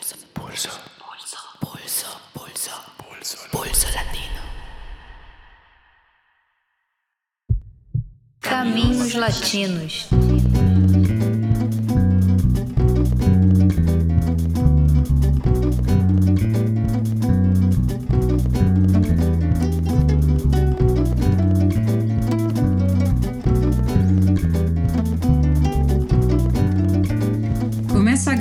[0.00, 0.16] Pulso.
[0.32, 0.70] Pulso.
[1.60, 2.20] Pulso.
[2.32, 2.70] Pulso.
[2.96, 3.36] Pulso.
[3.50, 4.42] Pulso latino.
[8.40, 10.08] Caminhos Latinos.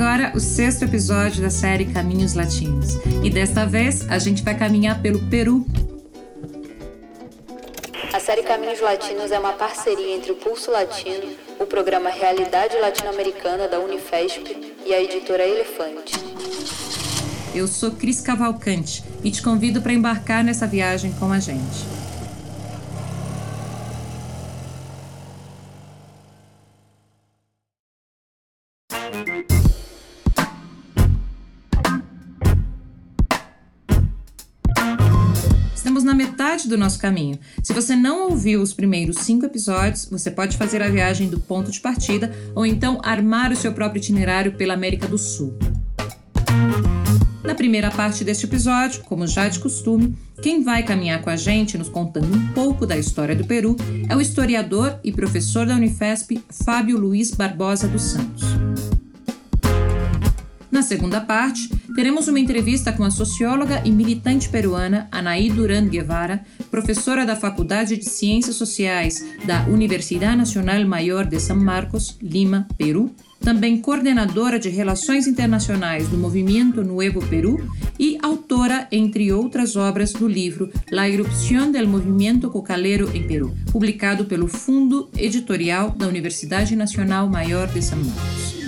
[0.10, 2.96] Agora o sexto episódio da série Caminhos Latinos.
[3.24, 5.64] E desta vez a gente vai caminhar pelo Peru.
[8.12, 11.30] A série Caminhos Latinos é uma parceria entre o Pulso Latino,
[11.60, 16.16] o programa Realidade Latino-Americana da Unifesp e a editora Elefante.
[17.54, 21.99] Eu sou Cris Cavalcante e te convido para embarcar nessa viagem com a gente.
[36.70, 37.38] Do nosso caminho.
[37.62, 41.72] Se você não ouviu os primeiros cinco episódios, você pode fazer a viagem do ponto
[41.72, 45.58] de partida ou então armar o seu próprio itinerário pela América do Sul.
[47.44, 51.78] Na primeira parte deste episódio, como já de costume, quem vai caminhar com a gente,
[51.78, 53.76] nos contando um pouco da história do Peru,
[54.08, 58.59] é o historiador e professor da Unifesp, Fábio Luiz Barbosa dos Santos.
[60.80, 66.42] Na segunda parte, teremos uma entrevista com a socióloga e militante peruana Anaí Duran Guevara,
[66.72, 73.14] professora da Faculdade de Ciências Sociais da Universidade Nacional Maior de São Marcos, Lima, Peru,
[73.42, 77.62] também coordenadora de Relações Internacionais do Movimento Nuevo Peru
[78.00, 84.24] e autora, entre outras obras, do livro La Irrupción del Movimiento Cocalero em Peru, publicado
[84.24, 88.59] pelo Fundo Editorial da Universidade Nacional Maior de São Marcos.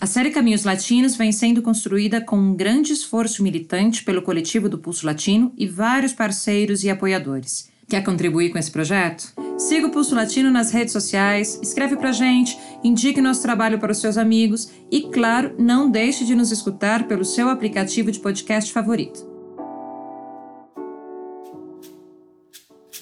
[0.00, 4.78] A série Caminhos Latinos vem sendo construída com um grande esforço militante pelo coletivo do
[4.78, 7.68] Pulso Latino e vários parceiros e apoiadores.
[7.88, 9.32] Quer contribuir com esse projeto?
[9.58, 13.98] Siga o Pulso Latino nas redes sociais, escreve pra gente, indique nosso trabalho para os
[13.98, 19.26] seus amigos e, claro, não deixe de nos escutar pelo seu aplicativo de podcast favorito.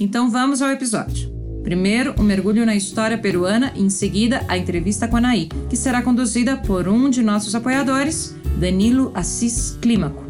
[0.01, 1.36] Então vamos ao episódio.
[1.67, 5.77] Primeiro, um mergulho na história peruana e, em seguida, a entrevista com a Anaí, que
[5.77, 10.25] será conduzida por um de nossos apoiadores, Danilo Assis Clímaco.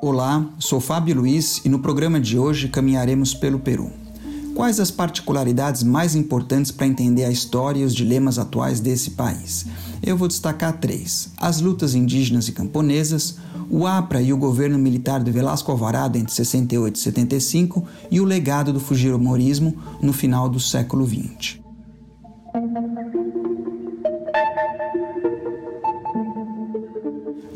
[0.00, 4.07] Olá, sou Fábio Luiz e no programa de hoje caminharemos pelo Peru.
[4.58, 9.64] Quais as particularidades mais importantes para entender a história e os dilemas atuais desse país?
[10.04, 13.38] Eu vou destacar três: as lutas indígenas e camponesas,
[13.70, 18.24] o APRA e o governo militar de Velasco Alvarado entre 68 e 75 e o
[18.24, 21.60] legado do fujimorismo no final do século XX.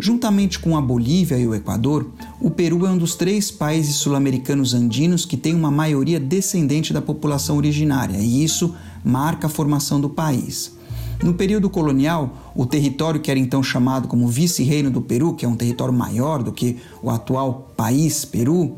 [0.02, 4.74] Juntamente com a Bolívia e o Equador, o Peru é um dos três países sul-americanos
[4.74, 8.74] andinos que tem uma maioria descendente da população originária, e isso
[9.04, 10.76] marca a formação do país.
[11.22, 15.48] No período colonial, o território que era então chamado como Vice-Reino do Peru, que é
[15.48, 18.74] um território maior do que o atual país Peru,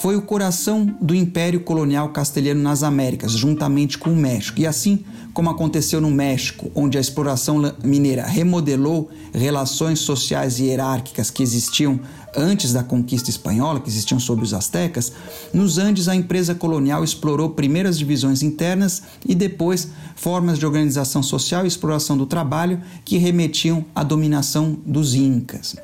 [0.00, 4.58] foi o coração do Império Colonial Castelhano nas Américas, juntamente com o México.
[4.58, 11.30] E assim como aconteceu no México, onde a exploração mineira remodelou relações sociais e hierárquicas
[11.30, 12.00] que existiam
[12.34, 15.12] antes da conquista espanhola, que existiam sob os astecas,
[15.52, 21.66] nos Andes a empresa colonial explorou primeiras divisões internas e depois formas de organização social
[21.66, 25.76] e exploração do trabalho que remetiam à dominação dos incas.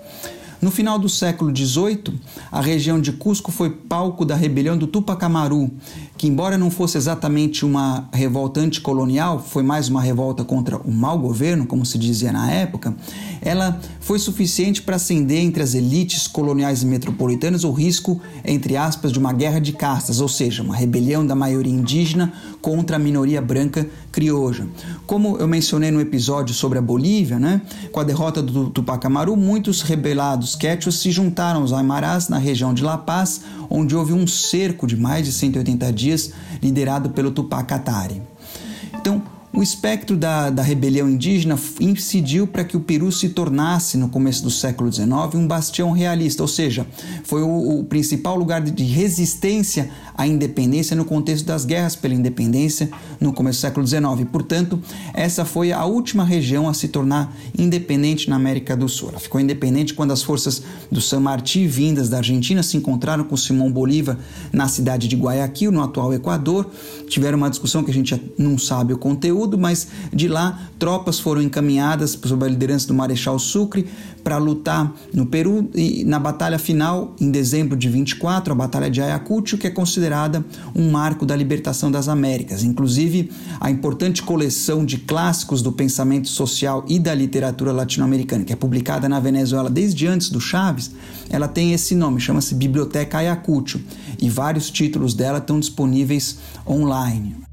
[0.61, 2.19] No final do século XVIII,
[2.51, 5.71] a região de Cusco foi palco da rebelião do Tupac Amaru,
[6.17, 11.19] que, embora não fosse exatamente uma revolta anticolonial, foi mais uma revolta contra o mau
[11.19, 12.95] governo, como se dizia na época,
[13.43, 19.13] ela foi suficiente para acender entre as elites coloniais e metropolitanas o risco, entre aspas,
[19.13, 22.33] de uma guerra de castas, ou seja, uma rebelião da maioria indígena
[22.63, 24.67] contra a minoria branca crioja.
[25.07, 27.61] Como eu mencionei no episódio sobre a Bolívia, né,
[27.93, 32.73] com a derrota do Tupac Amaru, muitos rebelados quechuas se juntaram aos Aymarás na região
[32.73, 36.33] de La Paz, onde houve um cerco de mais de 180 dias
[36.63, 38.23] liderado pelo Tupac Katari.
[38.95, 39.23] Então,
[39.57, 44.43] O espectro da, da rebelião indígena incidiu para que o Peru se tornasse, no começo
[44.43, 46.87] do século XIX, um bastião realista, ou seja,
[47.25, 52.91] foi o, o principal lugar de resistência à independência no contexto das guerras pela independência
[53.19, 54.29] no começo do século XIX.
[54.31, 54.79] Portanto,
[55.15, 59.09] essa foi a última região a se tornar independente na América do Sul.
[59.09, 60.63] Ela ficou independente quando as forças
[60.93, 64.19] do San Martín, vindas da Argentina, se encontraram com Simão Bolívar
[64.53, 66.71] na cidade de Guayaquil, no atual Equador.
[67.09, 71.43] Tiveram uma discussão que a gente não sabe o conteúdo, mas de lá tropas foram
[71.43, 73.87] encaminhadas sob a liderança do Marechal Sucre
[74.27, 79.01] para lutar no Peru e na batalha final, em dezembro de 24, a Batalha de
[79.01, 80.45] Ayacucho, que é considerada
[80.75, 82.65] um marco da libertação das Américas.
[82.65, 88.57] Inclusive, a importante coleção de clássicos do pensamento social e da literatura latino-americana, que é
[88.57, 90.91] publicada na Venezuela desde antes do Chaves,
[91.31, 93.81] ela tem esse nome, chama-se Biblioteca Ayacucho,
[94.21, 97.46] e vários títulos dela estão disponíveis online.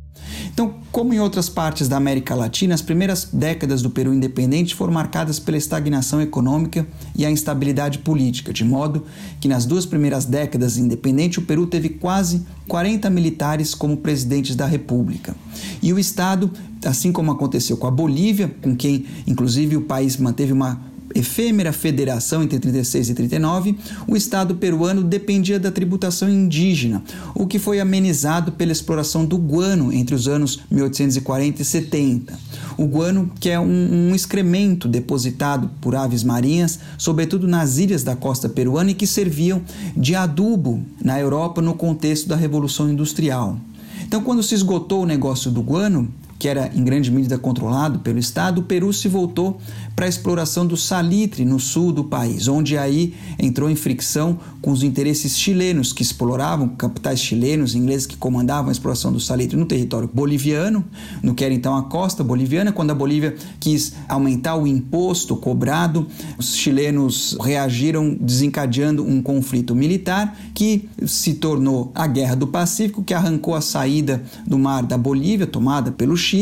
[0.53, 4.94] Então, como em outras partes da América Latina, as primeiras décadas do Peru independente foram
[4.94, 6.85] marcadas pela estagnação econômica
[7.15, 9.03] e a instabilidade política, de modo
[9.39, 14.65] que nas duas primeiras décadas independente o Peru teve quase 40 militares como presidentes da
[14.65, 15.35] República.
[15.81, 16.51] E o Estado,
[16.86, 22.44] assim como aconteceu com a Bolívia, com quem inclusive o país manteve uma efêmera federação
[22.44, 23.77] entre 36 e 39,
[24.07, 27.04] o Estado peruano dependia da tributação indígena,
[27.36, 32.39] o que foi amenizado pela exploração do guano entre os anos 1840 e 70.
[32.77, 38.15] O guano, que é um, um excremento depositado por aves marinhas, sobretudo nas ilhas da
[38.15, 39.62] costa peruana, e que serviam
[39.95, 43.57] de adubo na Europa no contexto da Revolução Industrial.
[44.06, 46.07] Então, quando se esgotou o negócio do guano,
[46.44, 49.62] que era em grande medida controlado pelo Estado, o Peru se voltou
[49.95, 54.69] para a exploração do salitre no sul do país, onde aí entrou em fricção com
[54.69, 59.66] os interesses chilenos que exploravam, capitais chilenos, ingleses que comandavam a exploração do salitre no
[59.66, 60.84] território boliviano,
[61.22, 66.07] no que era então a costa boliviana, quando a Bolívia quis aumentar o imposto cobrado,
[66.38, 73.13] os chilenos reagiram desencadeando um conflito militar que se tornou a Guerra do Pacífico, que
[73.13, 76.32] arrancou a saída do mar da Bolívia, tomada pelo Chile,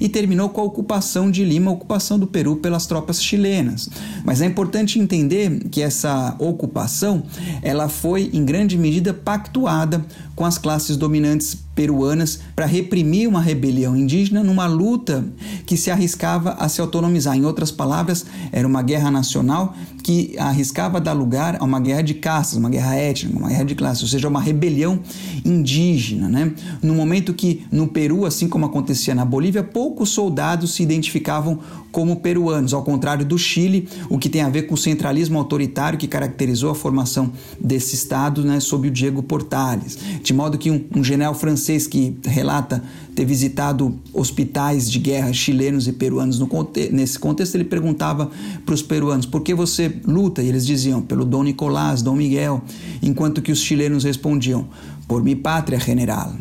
[0.00, 3.88] e terminou com a ocupação de Lima, a ocupação do Peru pelas tropas chilenas.
[4.24, 7.22] Mas é importante entender que essa ocupação
[7.62, 10.04] ela foi em grande medida pactuada
[10.34, 15.24] com as classes dominantes peruanas para reprimir uma rebelião indígena numa luta
[15.64, 17.36] que se arriscava a se autonomizar.
[17.36, 22.14] Em outras palavras, era uma guerra nacional que arriscava dar lugar a uma guerra de
[22.14, 24.98] castas, uma guerra étnica, uma guerra de classes, ou seja, uma rebelião
[25.44, 26.28] indígena.
[26.28, 26.52] Né?
[26.82, 31.60] No momento que no Peru, assim como acontecia na Bolívia, poucos soldados se identificavam
[31.92, 35.98] como peruanos, ao contrário do Chile, o que tem a ver com o centralismo autoritário
[35.98, 37.30] que caracterizou a formação
[37.60, 39.98] desse estado né, sob o Diego Portales.
[40.22, 42.82] De modo que um, um general francês que relata
[43.14, 46.48] ter visitado hospitais de guerra chilenos e peruanos no,
[46.92, 48.30] nesse contexto, ele perguntava
[48.64, 50.42] para os peruanos por que você luta?
[50.42, 52.62] E eles diziam pelo Dom Nicolás, Dom Miguel,
[53.02, 54.68] enquanto que os chilenos respondiam
[55.06, 56.32] por mi pátria general.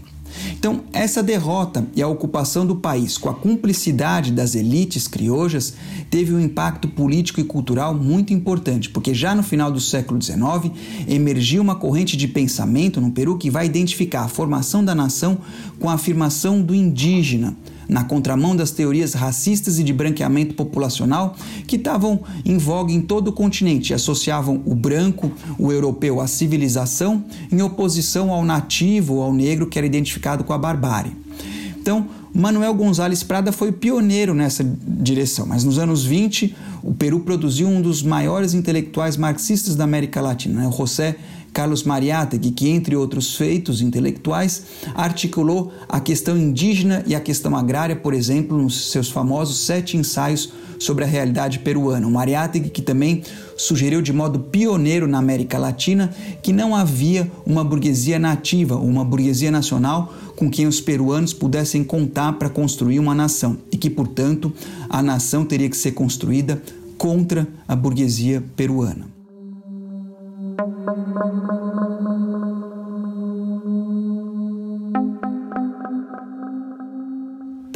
[0.54, 5.74] Então, essa derrota e a ocupação do país com a cumplicidade das elites criojas
[6.10, 10.72] teve um impacto político e cultural muito importante, porque já no final do século XIX
[11.08, 15.38] emergiu uma corrente de pensamento no Peru que vai identificar a formação da nação
[15.80, 17.56] com a afirmação do indígena
[17.88, 21.36] na contramão das teorias racistas e de branqueamento populacional
[21.66, 27.24] que estavam em voga em todo o continente associavam o branco, o europeu, à civilização,
[27.52, 31.16] em oposição ao nativo ao negro que era identificado com a barbárie.
[31.80, 36.54] Então, Manuel González Prada foi pioneiro nessa direção, mas nos anos 20
[36.84, 40.72] o Peru produziu um dos maiores intelectuais marxistas da América Latina, né?
[40.72, 41.16] José
[41.58, 44.62] Carlos Mariátegui, que, entre outros feitos intelectuais,
[44.94, 50.52] articulou a questão indígena e a questão agrária, por exemplo, nos seus famosos sete ensaios
[50.78, 52.08] sobre a realidade peruana.
[52.08, 53.24] Mariátegui, que também
[53.58, 59.50] sugeriu de modo pioneiro na América Latina que não havia uma burguesia nativa, uma burguesia
[59.50, 64.54] nacional com quem os peruanos pudessem contar para construir uma nação e que, portanto,
[64.88, 66.62] a nação teria que ser construída
[67.00, 69.17] contra a burguesia peruana.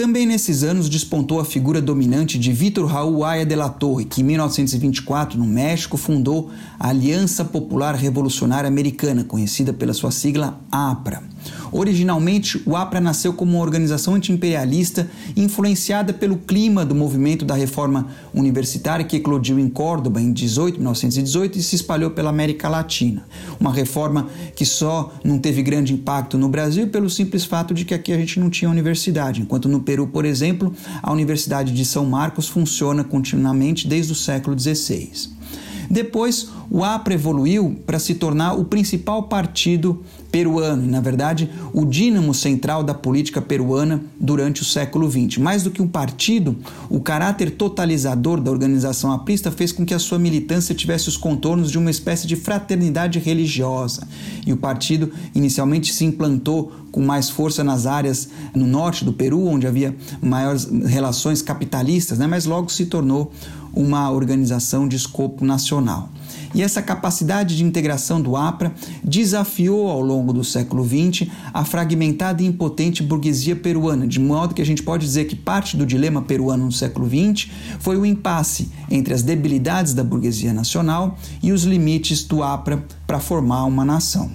[0.01, 4.21] Também nesses anos despontou a figura dominante de Vitor Raul Aya de la Torre, que
[4.21, 11.30] em 1924, no México, fundou a Aliança Popular Revolucionária Americana, conhecida pela sua sigla APRA.
[11.71, 18.07] Originalmente, o APRA nasceu como uma organização antiimperialista influenciada pelo clima do movimento da reforma
[18.33, 23.25] universitária que eclodiu em Córdoba em 18, 1918 e se espalhou pela América Latina.
[23.59, 27.93] Uma reforma que só não teve grande impacto no Brasil pelo simples fato de que
[27.93, 32.05] aqui a gente não tinha universidade, enquanto no Peru, por exemplo, a Universidade de São
[32.05, 35.40] Marcos funciona continuamente desde o século XVI.
[35.89, 42.33] Depois, o APRA evoluiu para se tornar o principal partido peruano, na verdade, o dínamo
[42.33, 45.37] central da política peruana durante o século XX.
[45.37, 46.55] Mais do que um partido,
[46.89, 51.69] o caráter totalizador da organização aprista fez com que a sua militância tivesse os contornos
[51.69, 54.07] de uma espécie de fraternidade religiosa.
[54.45, 59.45] E o partido inicialmente se implantou com mais força nas áreas no norte do Peru,
[59.45, 62.27] onde havia maiores relações capitalistas, né?
[62.27, 63.31] mas logo se tornou
[63.73, 66.09] uma organização de escopo nacional.
[66.53, 68.73] E essa capacidade de integração do APRA
[69.03, 74.61] desafiou ao longo do século XX a fragmentada e impotente burguesia peruana, de modo que
[74.61, 77.49] a gente pode dizer que parte do dilema peruano no século XX
[77.79, 83.19] foi o impasse entre as debilidades da burguesia nacional e os limites do APRA para
[83.19, 84.29] formar uma nação.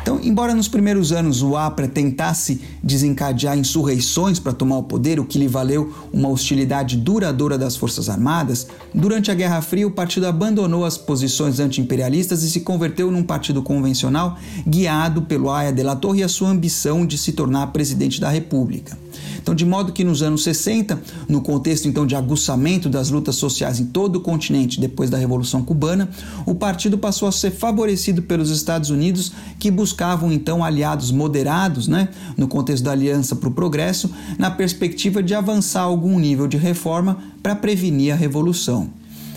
[0.00, 5.24] Então, embora nos primeiros anos o APRA tentasse desencadear insurreições para tomar o poder, o
[5.24, 10.26] que lhe valeu uma hostilidade duradoura das Forças Armadas, durante a Guerra Fria o partido
[10.26, 15.96] abandonou as posições anti-imperialistas e se converteu num partido convencional guiado pelo Aya de la
[15.96, 18.96] Torre e a sua ambição de se tornar presidente da República.
[19.42, 23.80] Então, de modo que nos anos 60, no contexto então de aguçamento das lutas sociais
[23.80, 26.08] em todo o continente depois da Revolução Cubana,
[26.46, 32.08] o partido passou a ser favorecido pelos Estados Unidos, que buscavam então aliados moderados, né,
[32.36, 37.18] no contexto da Aliança para o Progresso, na perspectiva de avançar algum nível de reforma
[37.42, 38.90] para prevenir a revolução.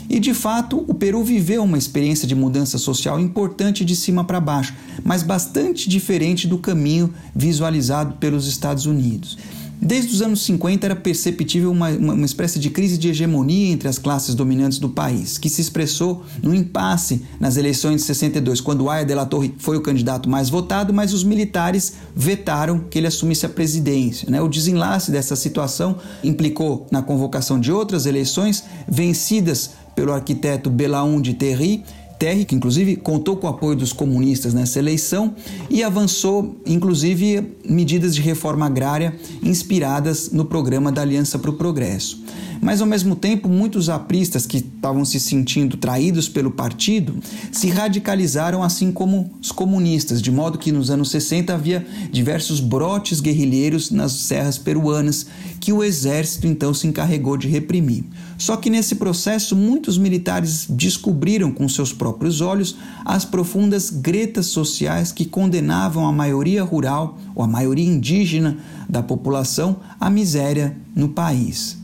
[0.09, 4.39] E de fato, o Peru viveu uma experiência de mudança social importante de cima para
[4.39, 4.73] baixo,
[5.03, 9.37] mas bastante diferente do caminho visualizado pelos Estados Unidos.
[9.81, 13.87] Desde os anos 50 era perceptível uma, uma, uma, espécie de crise de hegemonia entre
[13.87, 18.89] as classes dominantes do país, que se expressou no impasse nas eleições de 62, quando
[18.89, 23.07] Aya de la Torre foi o candidato mais votado, mas os militares vetaram que ele
[23.07, 24.29] assumisse a presidência.
[24.29, 24.41] Né?
[24.41, 31.33] O desenlace dessa situação implicou na convocação de outras eleições vencidas pelo arquiteto Belaún de
[31.33, 31.83] Terry
[32.23, 35.35] Terry, que inclusive contou com o apoio dos comunistas nessa eleição
[35.69, 39.13] e avançou, inclusive, medidas de reforma agrária
[39.43, 42.23] inspiradas no programa da Aliança para o Progresso.
[42.61, 47.13] Mas, ao mesmo tempo, muitos apristas que estavam se sentindo traídos pelo partido
[47.51, 53.19] se radicalizaram, assim como os comunistas, de modo que nos anos 60 havia diversos brotes
[53.19, 55.25] guerrilheiros nas serras peruanas
[55.63, 58.03] que o exército então se encarregou de reprimir.
[58.37, 65.13] Só que nesse processo, muitos militares descobriram com seus próprios olhos as profundas gretas sociais
[65.13, 68.57] que condenavam a maioria rural ou a maioria indígena
[68.89, 71.81] da população à miséria no país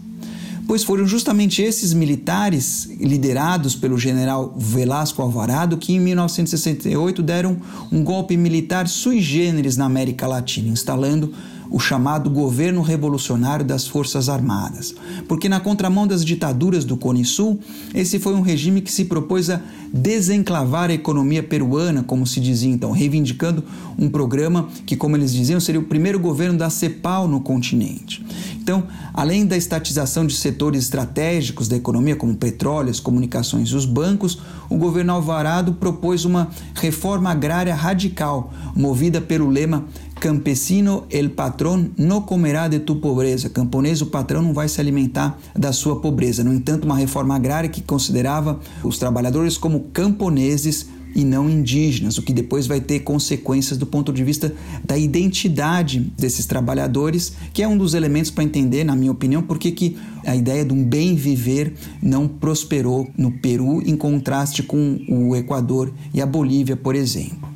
[0.68, 7.58] pois foram justamente esses militares, liderados pelo general Velasco Alvarado, que em 1968 deram
[7.92, 11.34] um golpe militar sui generis na América Latina, instalando
[11.70, 14.96] o chamado governo revolucionário das Forças Armadas.
[15.28, 17.60] Porque, na contramão das ditaduras do Cone Sul,
[17.94, 19.62] esse foi um regime que se propôs a
[19.94, 23.64] desenclavar a economia peruana, como se dizia então, reivindicando
[23.98, 28.26] um programa que, como eles diziam, seria o primeiro governo da CEPAL no continente.
[28.70, 28.84] Então,
[29.14, 34.40] além da estatização de setores estratégicos da economia, como petróleo, as comunicações e os bancos,
[34.70, 39.86] o governo Alvarado propôs uma reforma agrária radical, movida pelo lema
[40.20, 43.50] Campesino, el patrón no comerá de tu pobreza.
[43.50, 46.44] Camponês, o patrão não vai se alimentar da sua pobreza.
[46.44, 52.22] No entanto, uma reforma agrária que considerava os trabalhadores como camponeses e não indígenas, o
[52.22, 57.68] que depois vai ter consequências do ponto de vista da identidade desses trabalhadores, que é
[57.68, 61.16] um dos elementos para entender, na minha opinião, porque que a ideia de um bem
[61.16, 67.49] viver não prosperou no Peru em contraste com o Equador e a Bolívia, por exemplo.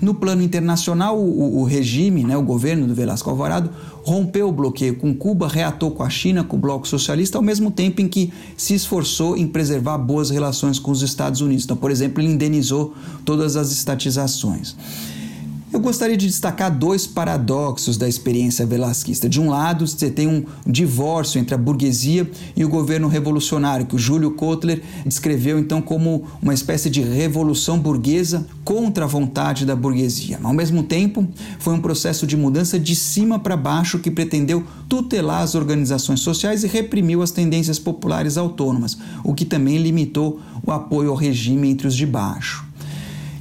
[0.00, 3.70] No plano internacional, o, o regime, né, o governo do Velasco Alvarado,
[4.02, 7.70] rompeu o bloqueio com Cuba, reatou com a China, com o Bloco Socialista, ao mesmo
[7.70, 11.64] tempo em que se esforçou em preservar boas relações com os Estados Unidos.
[11.64, 14.76] Então, por exemplo, ele indenizou todas as estatizações.
[15.72, 19.28] Eu gostaria de destacar dois paradoxos da experiência velasquista.
[19.28, 23.94] De um lado, você tem um divórcio entre a burguesia e o governo revolucionário, que
[23.94, 29.76] o Júlio Kotler descreveu então como uma espécie de revolução burguesa contra a vontade da
[29.76, 30.40] burguesia.
[30.42, 31.24] Ao mesmo tempo,
[31.60, 36.64] foi um processo de mudança de cima para baixo que pretendeu tutelar as organizações sociais
[36.64, 41.86] e reprimiu as tendências populares autônomas, o que também limitou o apoio ao regime entre
[41.86, 42.69] os de baixo.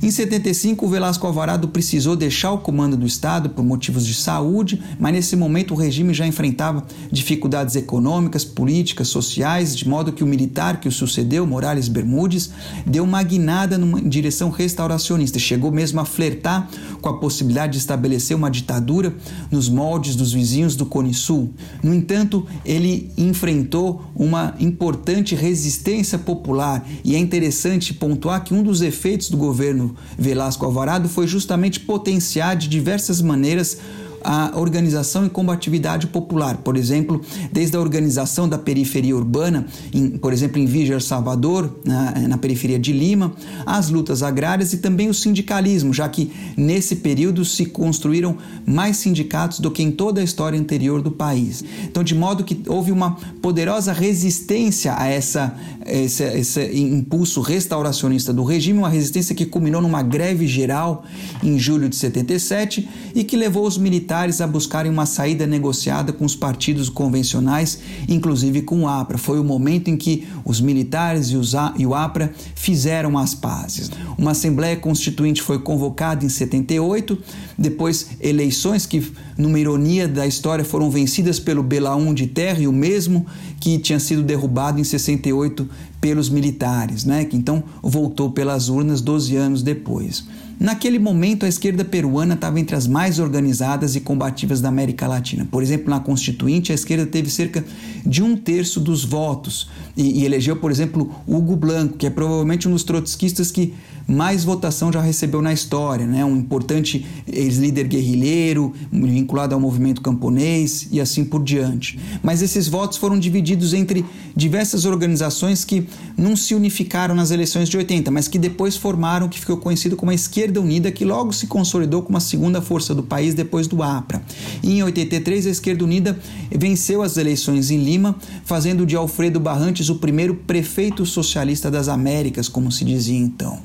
[0.02, 4.82] Em 75, o Velasco Alvarado precisou deixar o comando do Estado por motivos de saúde,
[4.98, 10.28] mas nesse momento o regime já enfrentava dificuldades econômicas, políticas, sociais, de modo que o
[10.28, 12.50] militar que o sucedeu, Morales Bermudes,
[12.86, 15.38] deu uma guinada numa direção restauracionista.
[15.38, 16.70] Chegou mesmo a flertar
[17.02, 19.14] com a possibilidade de estabelecer uma ditadura
[19.52, 21.54] nos moldes dos vizinhos do Cone Sul.
[21.84, 28.82] No entanto, ele enfrentou uma importante resistência popular e é interessante pontuar que um dos
[28.82, 33.78] efeitos do governo Velasco Alvarado foi justamente potenciar de diversas maneiras
[34.24, 36.58] a organização e combatividade popular.
[36.58, 37.22] Por exemplo,
[37.52, 42.80] desde a organização da periferia urbana, em, por exemplo, em Víger, Salvador, na, na, periferia
[42.80, 43.34] de Lima,
[43.66, 49.60] as lutas agrárias e também o sindicalismo, já que nesse período se construíram mais sindicatos
[49.60, 51.64] do que em toda a história anterior do país.
[51.84, 58.44] Então, de modo que houve uma poderosa resistência a essa, esse, esse impulso restauracionista do
[58.44, 61.04] regime, uma resistência que culminou numa greve geral
[61.44, 66.12] em julho de 77 e que levou os militares militares a buscarem uma saída negociada
[66.12, 69.20] com os partidos convencionais, inclusive com o APRA.
[69.20, 71.30] Foi o momento em que os militares
[71.78, 73.92] e o APRA fizeram as pazes.
[74.18, 77.20] Uma Assembleia Constituinte foi convocada em 78,
[77.56, 82.74] depois eleições que, numa ironia da história, foram vencidas pelo Belaún de Terra, e o
[82.74, 83.28] mesmo
[83.60, 85.70] que tinha sido derrubado em 68
[86.02, 87.26] pelos militares, né?
[87.26, 90.24] que então voltou pelas urnas 12 anos depois.
[90.60, 95.48] Naquele momento, a esquerda peruana estava entre as mais organizadas e combativas da América Latina.
[95.50, 97.64] Por exemplo, na Constituinte, a esquerda teve cerca
[98.06, 102.68] de um terço dos votos e, e elegeu, por exemplo, Hugo Blanco, que é provavelmente
[102.68, 103.74] um dos trotskistas que
[104.10, 106.26] mais votação já recebeu na história, né?
[106.26, 112.00] um importante ex-líder guerrilheiro, vinculado ao movimento camponês e assim por diante.
[112.24, 114.04] Mas esses votos foram divididos entre
[114.36, 115.88] diversas organizações que
[116.18, 119.96] não se unificaram nas eleições de 80, mas que depois formaram o que ficou conhecido
[119.96, 123.68] como a Esquerda Unida, que logo se consolidou como a segunda força do país depois
[123.68, 124.22] do APRA.
[124.64, 126.18] Em 83, a Esquerda Unida
[126.50, 128.16] venceu as eleições em Lima,
[128.46, 133.60] fazendo de Alfredo Barrantes o primeiro prefeito socialista das Américas, como se dizia então.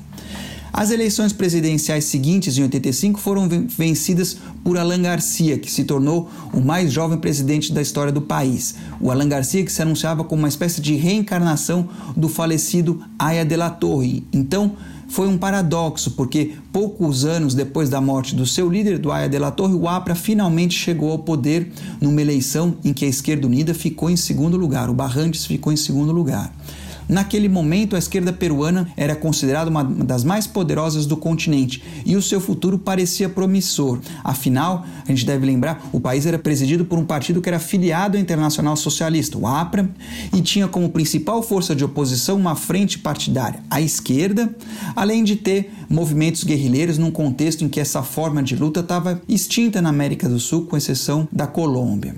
[0.77, 6.59] As eleições presidenciais seguintes, em 85, foram vencidas por Alan Garcia, que se tornou o
[6.59, 8.75] mais jovem presidente da história do país.
[8.99, 13.55] O Alan Garcia, que se anunciava como uma espécie de reencarnação do falecido Aya de
[13.55, 14.27] la Torre.
[14.33, 14.75] Então,
[15.15, 19.49] foi um paradoxo, porque poucos anos depois da morte do seu líder, Aya de la
[19.49, 24.09] Torre, o APRA finalmente chegou ao poder numa eleição em que a Esquerda Unida ficou
[24.09, 26.53] em segundo lugar, o Barrantes ficou em segundo lugar.
[27.07, 32.21] Naquele momento, a esquerda peruana era considerada uma das mais poderosas do continente e o
[32.21, 33.99] seu futuro parecia promissor.
[34.23, 38.17] Afinal, a gente deve lembrar, o país era presidido por um partido que era filiado
[38.17, 39.89] ao Internacional Socialista, o APRA,
[40.33, 44.53] e tinha como principal força de oposição uma frente partidária, a esquerda,
[44.95, 49.81] além de ter movimentos guerrilheiros num contexto em que essa forma de luta estava extinta
[49.81, 52.15] na América do Sul, com exceção da Colômbia.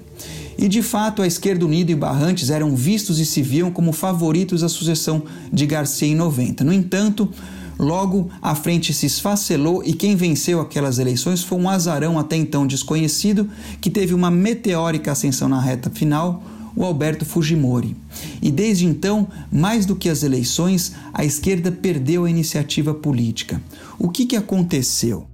[0.58, 4.64] E de fato, a esquerda unida e Barrantes eram vistos e se viam como favoritos
[4.64, 6.64] à sucessão de Garcia em 90.
[6.64, 7.30] No entanto,
[7.78, 12.66] logo a frente se esfacelou e quem venceu aquelas eleições foi um azarão até então
[12.66, 13.48] desconhecido
[13.80, 16.44] que teve uma meteórica ascensão na reta final,
[16.76, 17.96] o Alberto Fujimori.
[18.42, 23.62] E desde então, mais do que as eleições, a esquerda perdeu a iniciativa política.
[24.00, 25.28] O que, que aconteceu?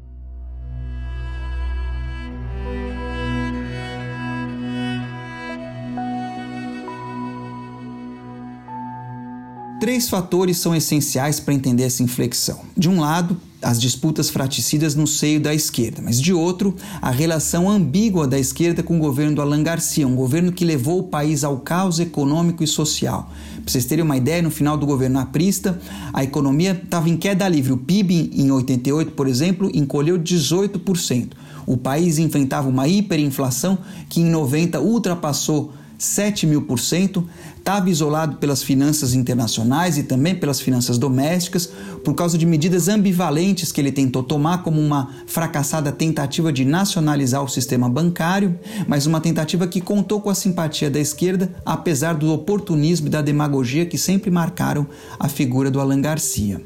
[9.83, 12.61] Três fatores são essenciais para entender essa inflexão.
[12.77, 17.69] De um lado, as disputas fraticidas no seio da esquerda, mas de outro, a relação
[17.69, 21.43] ambígua da esquerda com o governo do Alan Garcia, um governo que levou o país
[21.43, 23.29] ao caos econômico e social.
[23.55, 25.77] Para vocês terem uma ideia, no final do governo aprista,
[26.13, 27.73] a economia estava em queda livre.
[27.73, 31.31] O PIB em 88, por exemplo, encolheu 18%.
[31.65, 38.35] O país enfrentava uma hiperinflação que em 90 ultrapassou 7 mil por cento, estava isolado
[38.35, 41.69] pelas finanças internacionais e também pelas finanças domésticas,
[42.03, 47.41] por causa de medidas ambivalentes que ele tentou tomar, como uma fracassada tentativa de nacionalizar
[47.41, 52.33] o sistema bancário, mas uma tentativa que contou com a simpatia da esquerda, apesar do
[52.33, 54.85] oportunismo e da demagogia que sempre marcaram
[55.17, 56.61] a figura do Alan Garcia.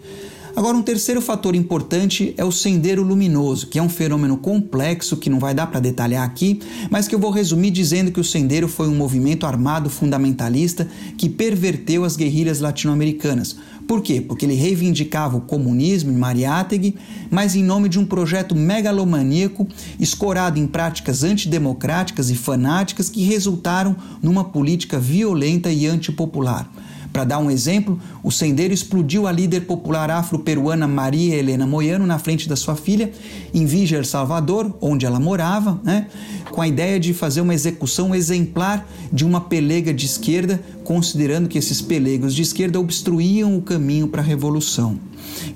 [0.57, 5.29] Agora, um terceiro fator importante é o sendeiro luminoso, que é um fenômeno complexo que
[5.29, 8.67] não vai dar para detalhar aqui, mas que eu vou resumir dizendo que o sendeiro
[8.67, 13.55] foi um movimento armado fundamentalista que perverteu as guerrilhas latino-americanas.
[13.87, 14.19] Por quê?
[14.19, 16.95] Porque ele reivindicava o comunismo em Mariátegui,
[17.29, 19.67] mas em nome de um projeto megalomaníaco
[19.99, 26.67] escorado em práticas antidemocráticas e fanáticas que resultaram numa política violenta e antipopular.
[27.11, 32.19] Para dar um exemplo, o sendeiro explodiu a líder popular afro-peruana Maria Helena Moyano na
[32.19, 33.11] frente da sua filha,
[33.53, 36.07] em Víger, Salvador, onde ela morava, né,
[36.51, 41.57] com a ideia de fazer uma execução exemplar de uma pelega de esquerda, considerando que
[41.57, 44.99] esses pelegos de esquerda obstruíam o caminho para a revolução.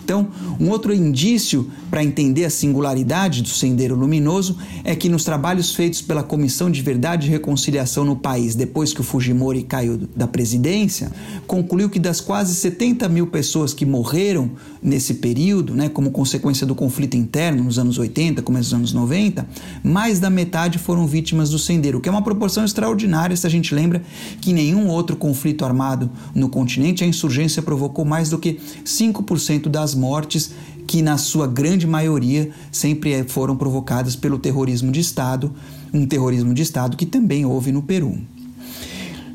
[0.04, 0.28] Então,
[0.60, 6.02] um outro indício para entender a singularidade do Sendeiro Luminoso é que nos trabalhos feitos
[6.02, 11.12] pela Comissão de Verdade e Reconciliação no país, depois que o Fujimori caiu da presidência,
[11.48, 16.74] concluiu que das quase 70 mil pessoas que morreram nesse período, né, como consequência do
[16.74, 19.48] conflito interno nos anos 80, começo dos anos 90,
[19.84, 23.74] mais da metade foram vítimas do Sendeiro, que é uma proporção extraordinária se a gente
[23.76, 24.02] lembra
[24.40, 29.96] que nenhum outro conflito armado no continente a insurgência provocou mais do que 5% das
[29.96, 30.52] mortes
[30.88, 35.52] que, na sua grande maioria, sempre foram provocadas pelo terrorismo de Estado,
[35.94, 38.18] um terrorismo de Estado que também houve no Peru.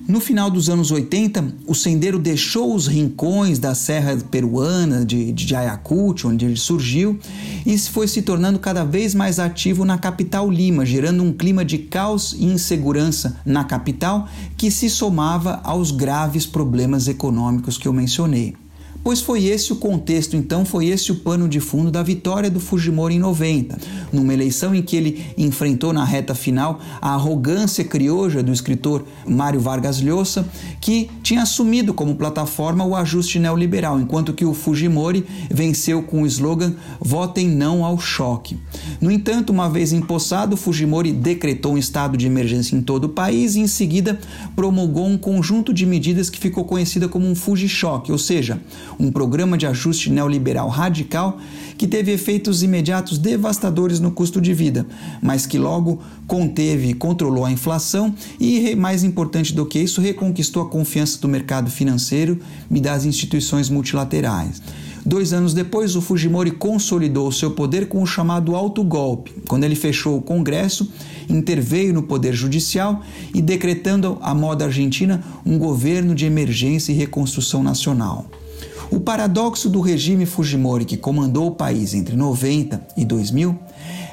[0.08, 5.52] No final dos anos 80, o sendeiro deixou os rincões da serra peruana de, de
[5.52, 7.18] Ayacucho, onde ele surgiu,
[7.64, 11.78] e foi se tornando cada vez mais ativo na capital Lima, gerando um clima de
[11.78, 18.54] caos e insegurança na capital que se somava aos graves problemas econômicos que eu mencionei.
[19.06, 22.58] Pois foi esse o contexto, então, foi esse o pano de fundo da vitória do
[22.58, 23.78] Fujimori em 90,
[24.12, 29.60] numa eleição em que ele enfrentou na reta final a arrogância crioja do escritor Mário
[29.60, 30.44] Vargas Llosa,
[30.80, 36.26] que tinha assumido como plataforma o ajuste neoliberal, enquanto que o Fujimori venceu com o
[36.26, 38.58] slogan Votem não ao choque.
[39.00, 43.54] No entanto, uma vez empossado, Fujimori decretou um estado de emergência em todo o país
[43.54, 44.18] e em seguida
[44.56, 48.60] promulgou um conjunto de medidas que ficou conhecida como um Fuji-choque, ou seja,
[48.98, 51.38] um programa de ajuste neoliberal radical
[51.76, 54.86] que teve efeitos imediatos devastadores no custo de vida,
[55.22, 60.62] mas que logo conteve e controlou a inflação e, mais importante do que isso, reconquistou
[60.62, 62.38] a confiança do mercado financeiro
[62.70, 64.62] e das instituições multilaterais.
[65.06, 70.16] Dois anos depois, o Fujimori consolidou seu poder com o chamado autogolpe, quando ele fechou
[70.16, 70.90] o Congresso,
[71.28, 73.00] interveio no Poder Judicial
[73.32, 78.26] e decretando à moda argentina um governo de emergência e reconstrução nacional.
[78.90, 83.58] O paradoxo do regime Fujimori que comandou o país entre 90 e 2000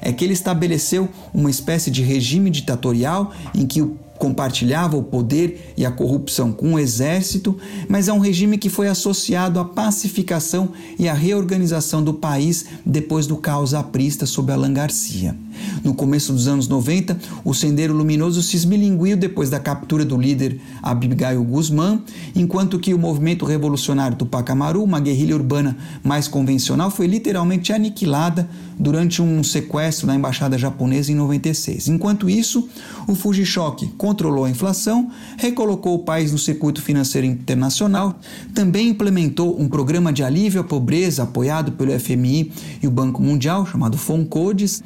[0.02, 5.74] é que ele estabeleceu uma espécie de regime ditatorial em que o compartilhava o poder
[5.76, 7.58] e a corrupção com o exército,
[7.90, 13.28] mas é um regime que foi associado à pacificação e à reorganização do país depois
[13.28, 15.36] do caos aprista sob Alan Garcia.
[15.84, 20.60] No começo dos anos 90, o Sendeiro Luminoso se esmilinguiu depois da captura do líder
[20.82, 22.00] Abigail Guzmán,
[22.36, 28.50] enquanto que o movimento revolucionário Tupac Amaru, uma guerrilha urbana mais convencional, foi literalmente aniquilada
[28.78, 31.88] durante um sequestro na embaixada japonesa em 96.
[31.88, 32.68] Enquanto isso,
[33.08, 38.20] o Fujishoki controlou a inflação, recolocou o país no circuito financeiro internacional,
[38.54, 43.66] também implementou um programa de alívio à pobreza apoiado pelo FMI e o Banco Mundial,
[43.66, 44.84] chamado FONCODES,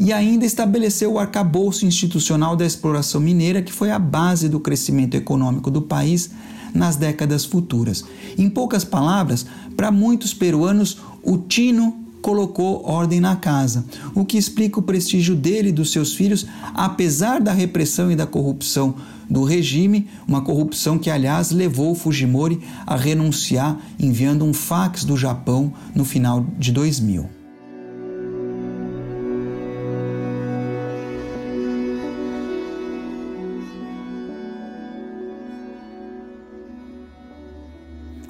[0.00, 5.14] e ainda estabeleceu o arcabouço institucional da exploração mineira, que foi a base do crescimento
[5.14, 6.30] econômico do país
[6.74, 8.04] nas décadas futuras.
[8.36, 14.78] Em poucas palavras, para muitos peruanos, o Tino colocou ordem na casa, o que explica
[14.78, 18.94] o prestígio dele e dos seus filhos, apesar da repressão e da corrupção
[19.30, 25.72] do regime, uma corrupção que, aliás, levou Fujimori a renunciar, enviando um fax do Japão
[25.94, 27.37] no final de 2000.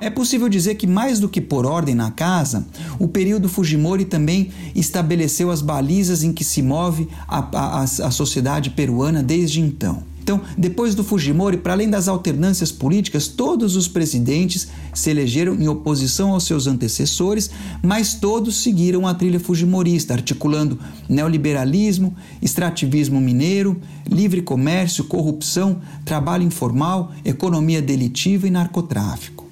[0.09, 2.66] É possível dizer que, mais do que por ordem na casa,
[2.99, 8.71] o período Fujimori também estabeleceu as balizas em que se move a, a, a sociedade
[8.71, 10.03] peruana desde então.
[10.23, 15.68] Então, depois do Fujimori, para além das alternâncias políticas, todos os presidentes se elegeram em
[15.68, 17.51] oposição aos seus antecessores,
[17.83, 23.79] mas todos seguiram a trilha fujimorista, articulando neoliberalismo, extrativismo mineiro,
[24.11, 29.47] livre comércio, corrupção, trabalho informal, economia delitiva e narcotráfico.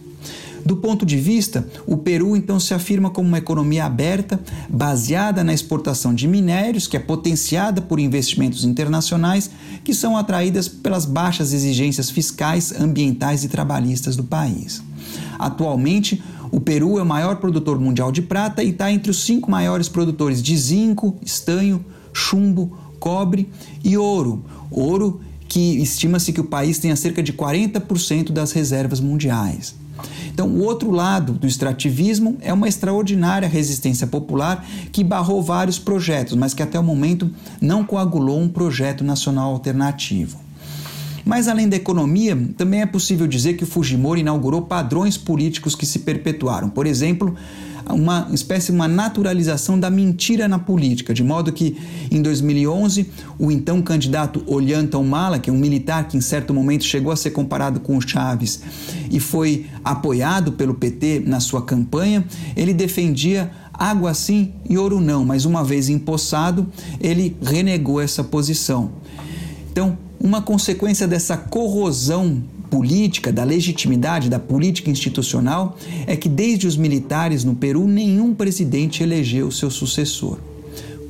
[0.67, 5.55] Do ponto de vista, o Peru então se afirma como uma economia aberta, baseada na
[5.55, 9.49] exportação de minérios, que é potenciada por investimentos internacionais
[9.85, 14.83] que são atraídas pelas baixas exigências fiscais, ambientais e trabalhistas do país.
[15.39, 19.49] Atualmente, o Peru é o maior produtor mundial de prata e está entre os cinco
[19.49, 23.49] maiores produtores de zinco, estanho, chumbo, cobre
[23.85, 24.45] e ouro.
[24.69, 29.86] Ouro que estima-se que o país tenha cerca de 40% das reservas mundiais.
[30.29, 36.35] Então, o outro lado do extrativismo é uma extraordinária resistência popular que barrou vários projetos,
[36.35, 40.47] mas que até o momento não coagulou um projeto nacional alternativo.
[41.25, 45.85] Mas além da economia, também é possível dizer que o Fujimori inaugurou padrões políticos que
[45.85, 46.69] se perpetuaram.
[46.69, 47.35] Por exemplo,
[47.89, 51.77] uma espécie de uma naturalização da mentira na política, de modo que
[52.11, 56.85] em 2011 o então candidato Ollanta Humala, que é um militar que em certo momento
[56.85, 58.61] chegou a ser comparado com o Chaves
[59.11, 62.25] e foi apoiado pelo PT na sua campanha,
[62.57, 66.67] ele defendia água sim e ouro não, mas uma vez empossado,
[67.01, 68.93] ele renegou essa posição.
[69.71, 75.77] Então, uma consequência dessa corrosão política, da legitimidade da política institucional,
[76.07, 80.39] é que desde os militares no Peru nenhum presidente elegeu seu sucessor.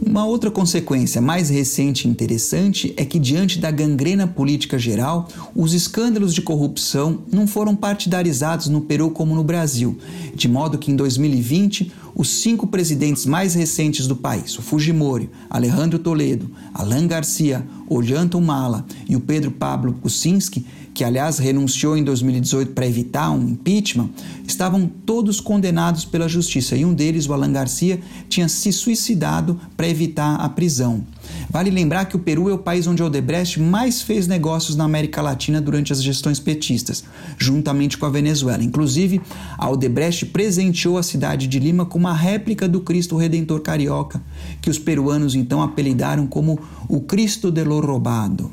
[0.05, 5.73] Uma outra consequência mais recente e interessante é que, diante da gangrena política geral, os
[5.73, 9.99] escândalos de corrupção não foram partidarizados no Peru como no Brasil,
[10.35, 15.99] de modo que em 2020 os cinco presidentes mais recentes do país, o Fujimori, Alejandro
[15.99, 20.65] Toledo, Alan Garcia, Ollanta Humala e o Pedro Pablo Kuczynski,
[20.97, 24.09] que aliás renunciou em 2018 para evitar um impeachment,
[24.49, 29.87] estavam todos condenados pela justiça e um deles, o Alan Garcia, tinha se suicidado para
[29.87, 31.05] evitar a prisão.
[31.51, 35.21] Vale lembrar que o Peru é o país onde Odebrecht mais fez negócios na América
[35.21, 37.05] Latina durante as gestões petistas,
[37.37, 38.65] juntamente com a Venezuela.
[38.65, 39.21] Inclusive,
[39.59, 44.23] a Odebrecht presenteou a cidade de Lima com uma réplica do Cristo Redentor Carioca,
[44.63, 48.51] que os peruanos então apelidaram como o Cristo de lo Robado.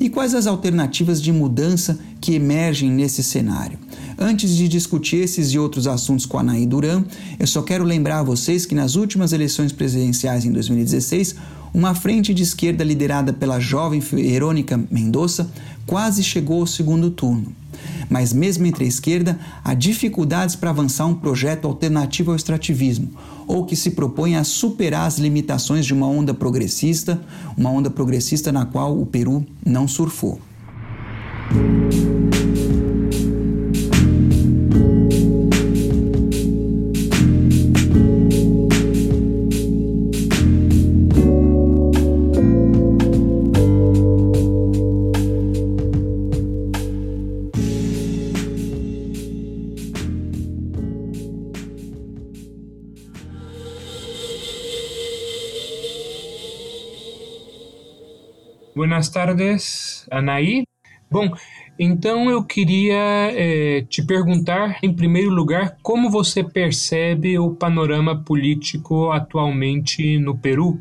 [0.00, 3.78] E quais as alternativas de mudança que emergem nesse cenário?
[4.18, 7.04] Antes de discutir esses e outros assuntos com a Anaí Duran,
[7.38, 11.36] eu só quero lembrar a vocês que nas últimas eleições presidenciais em 2016,
[11.74, 15.50] uma frente de esquerda liderada pela jovem Verônica Mendonça
[15.86, 17.54] quase chegou ao segundo turno.
[18.08, 23.10] Mas, mesmo entre a esquerda, há dificuldades para avançar um projeto alternativo ao extrativismo,
[23.46, 27.20] ou que se propõe a superar as limitações de uma onda progressista,
[27.56, 30.40] uma onda progressista na qual o Peru não surfou.
[59.12, 60.64] Tardes, Anaí.
[61.10, 61.30] Bom,
[61.78, 69.10] então eu queria é, te perguntar, em primeiro lugar, como você percebe o panorama político
[69.10, 70.80] atualmente no Peru?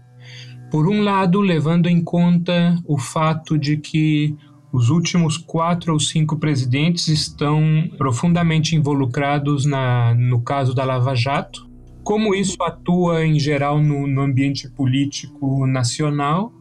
[0.71, 4.33] Por um lado, levando em conta o fato de que
[4.71, 7.61] os últimos quatro ou cinco presidentes estão
[7.97, 11.69] profundamente involucrados na, no caso da Lava Jato.
[12.03, 16.53] Como isso atua em geral no, no ambiente político nacional?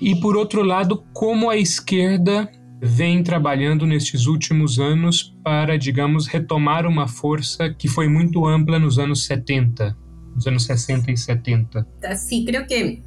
[0.00, 6.86] E por outro lado, como a esquerda vem trabalhando nestes últimos anos para, digamos, retomar
[6.86, 9.94] uma força que foi muito ampla nos anos 70,
[10.34, 11.86] nos anos 60 y 70.
[12.16, 13.02] Sí, creo que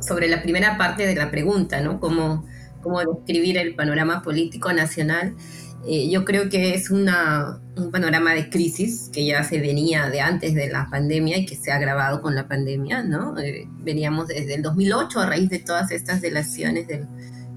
[0.00, 2.00] sobre la primera parte de la pregunta, ¿no?
[2.00, 2.44] Cómo,
[3.14, 5.34] describir panorama político nacional.
[5.86, 10.20] Eh, yo creo que es una, un panorama de crisis que ya se venía de
[10.20, 13.38] antes de la pandemia y que se ha agravado con la pandemia, ¿no?
[13.38, 17.06] Eh, veníamos desde el 2008 a raíz de todas estas delaciones del,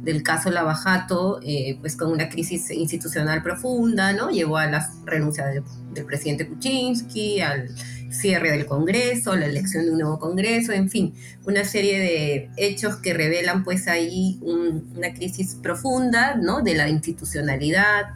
[0.01, 4.29] del caso Lavajato, eh, pues con una crisis institucional profunda, ¿no?
[4.29, 7.69] Llevó a la renuncia del, del presidente Kuczynski, al
[8.13, 11.13] cierre del Congreso, la elección de un nuevo Congreso, en fin,
[11.45, 16.61] una serie de hechos que revelan pues ahí un, una crisis profunda, ¿no?
[16.61, 18.13] De la institucionalidad,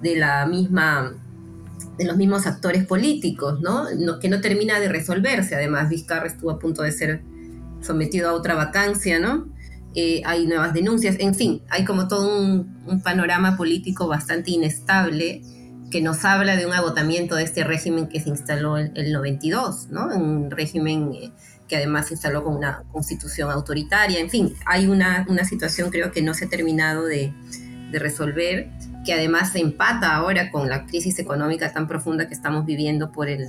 [0.00, 1.14] de la misma
[1.98, 3.90] de los mismos actores políticos, ¿no?
[3.90, 4.18] ¿no?
[4.18, 5.54] Que no termina de resolverse.
[5.54, 7.20] Además, Vizcarra estuvo a punto de ser
[7.82, 9.48] sometido a otra vacancia, ¿no?
[9.94, 15.42] Eh, hay nuevas denuncias, en fin, hay como todo un panorama político bastante inestable
[15.92, 19.88] que nos habla de un agotamiento de este régimen que se instaló en el 92,
[19.90, 20.06] ¿no?
[20.06, 21.30] Un régimen eh,
[21.68, 26.10] que además se instaló con una constitución autoritaria, en fin, hay una, una situación creo
[26.10, 27.34] que no se ha terminado de,
[27.90, 28.70] de resolver,
[29.04, 33.28] que además se empata ahora con la crisis económica tan profunda que estamos viviendo por
[33.28, 33.48] el,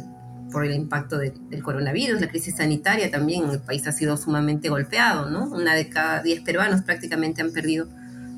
[0.51, 4.67] por el impacto de, del coronavirus, la crisis sanitaria también, el país ha sido sumamente
[4.67, 5.45] golpeado, ¿no?
[5.45, 7.87] Una de cada diez peruanos prácticamente han perdido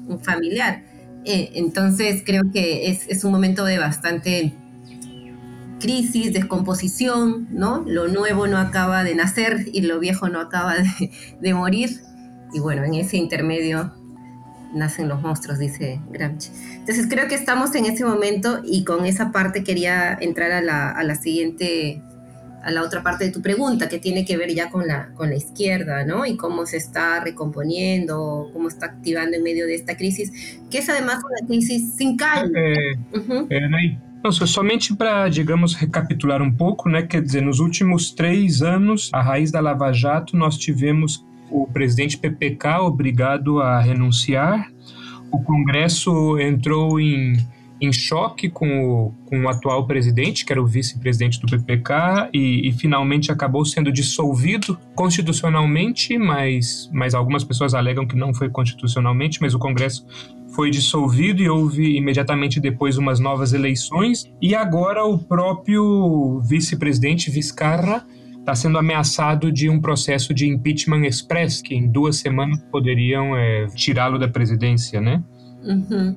[0.07, 0.83] un familiar.
[1.25, 4.53] Eh, entonces creo que es, es, un momento de bastante
[5.79, 7.83] crisis, descomposición, ¿no?
[7.87, 11.11] Lo nuevo no acaba de nacer y lo viejo no acaba de,
[11.41, 12.01] de morir.
[12.53, 13.91] Y bueno, en ese intermedio
[14.75, 16.51] nacen los monstruos, dice Gramsci.
[16.75, 20.91] Entonces creo que estamos en ese momento y con esa parte quería entrar a la,
[20.91, 22.03] a la siguiente
[22.65, 25.29] a la otra parte de tu pregunta, que tiene que ver ya con la, con
[25.29, 26.25] la izquierda, ¿no?
[26.25, 30.89] Y cómo se está recomponiendo, cómo está activando en medio de esta crisis, que es
[30.89, 32.51] además una crisis sin calle.
[32.55, 33.47] É, uhum.
[33.51, 33.99] é, né?
[34.23, 37.03] Não, somente para, digamos, recapitular um pouco, né?
[37.03, 42.17] Quer dizer, nos últimos três anos, a raiz da Lava Jato, nós tivemos o presidente
[42.17, 44.71] PPK obrigado a renunciar,
[45.31, 47.37] o Congresso entrou em
[47.81, 52.69] em choque com o, com o atual presidente, que era o vice-presidente do PPK, e,
[52.69, 59.41] e, finalmente acabou sendo dissolvido constitucionalmente, mas, mas algumas pessoas alegam que não foi constitucionalmente,
[59.41, 60.05] mas o Congresso
[60.55, 68.05] foi dissolvido e houve imediatamente depois umas novas eleições, e agora o próprio vice-presidente Vizcarra
[68.39, 73.65] está sendo ameaçado de um processo de impeachment express, que em duas semanas poderiam é,
[73.75, 75.21] tirá-lo da presidência, né?
[75.63, 76.15] Uhum.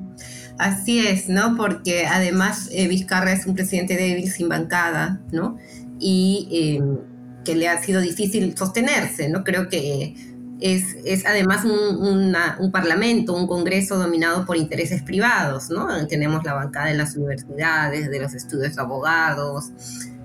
[0.58, 1.56] Así es, ¿no?
[1.56, 5.56] Porque además eh, Vizcarra es un presidente débil sin bancada, ¿no?
[6.00, 6.82] Y eh,
[7.44, 9.44] que le ha sido difícil sostenerse, ¿no?
[9.44, 10.14] Creo que
[10.60, 16.06] es, es además un, un, parlamento, un congreso dominado por intereses privados, ¿no?
[16.08, 19.70] Tenemos la bancada de las universidades, de los estudios de abogados,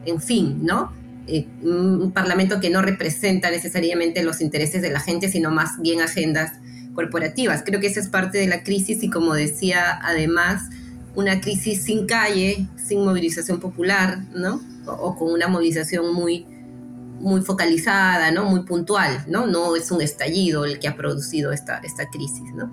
[0.06, 0.92] en fin, ¿no?
[1.28, 6.02] Eh, un parlamento que no representa necesariamente los intereses de la gente, sino más bien
[6.02, 6.54] agendas
[6.94, 7.64] corporativas.
[7.66, 10.70] Creo que esa es parte de la crisis y como decía, además,
[11.16, 14.62] una crisis sin calle, sin movilización popular, ¿no?
[14.86, 16.46] O, con una movilización muy,
[17.20, 18.46] muy focalizada, ¿no?
[18.46, 19.46] Muy puntual, ¿no?
[19.46, 22.72] No es un estallido el que ha producido esta, esta crisis, ¿no?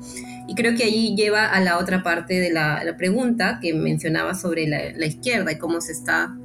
[0.49, 4.67] Y creo que allí lleva a la otra parte de la, pregunta que mencionaba sobre
[4.67, 6.37] la, la, izquierda y cómo se está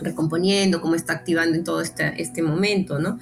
[0.00, 3.18] recomponiendo, cómo está activando en todo este, este momento, ¿no?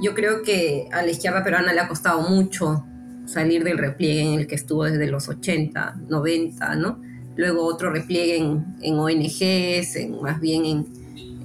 [0.00, 2.84] Yo creo que a la izquierda peruana le ha costado mucho
[3.28, 7.00] salir del repliegue en el que estuvo desde los 80, 90, ¿no?
[7.36, 10.86] Luego otro repliegue en, ONGs, en, más bien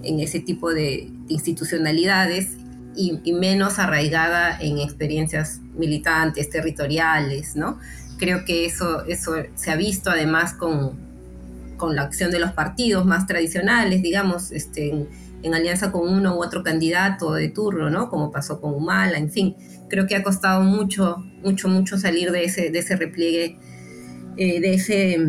[0.02, 2.58] en, ese tipo de, institucionalidades
[2.96, 7.80] y, menos arraigada en experiencias militantes, territoriales, ¿no?
[8.18, 10.94] Creo que eso, eso se ha visto además con,
[11.78, 15.08] con la acción de los partidos más tradicionales, digamos, este, en,
[15.44, 18.10] en alianza con uno u otro candidato de turno, ¿no?
[18.10, 19.56] Como pasó con Humala, en fin
[19.94, 23.60] creo que ha costado mucho, mucho, mucho salir de ese, de ese repliegue,
[24.38, 25.20] eh, de, ese,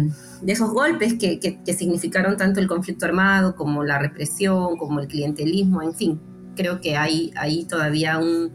[0.41, 1.39] de esos golpes que,
[1.77, 6.21] significaron tanto el conflicto armado como la represión, como el clientelismo, en fin.
[6.57, 8.55] Creo que hay, hay todavía un,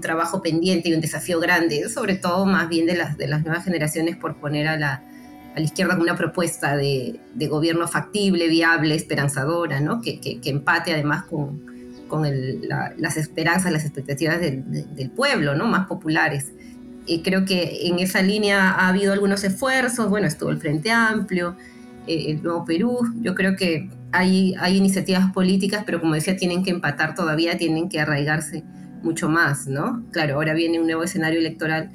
[0.00, 3.64] trabajo pendiente y un desafío grande, sobre todo más bien de las, de las nuevas
[3.64, 5.04] generaciones por poner a la,
[5.54, 10.00] a la izquierda una propuesta de, de, gobierno factible, viable, esperanzadora, ¿no?
[10.00, 11.77] que, que, que empate además con,
[12.08, 12.26] con
[12.68, 15.66] las esperanzas, las expectativas del, pueblo, ¿no?
[15.66, 16.52] Más populares.
[17.22, 21.56] Creo que en esa línea ha habido algunos esfuerzos, bueno, estuvo el Frente Amplio,
[22.06, 26.64] eh, el Nuevo Perú, yo creo que hay, hay iniciativas políticas, pero como decía, tienen
[26.64, 28.64] que empatar todavía, tienen que arraigarse
[29.02, 30.04] mucho más, ¿no?
[30.10, 31.90] Claro, ahora viene un nuevo escenario electoral,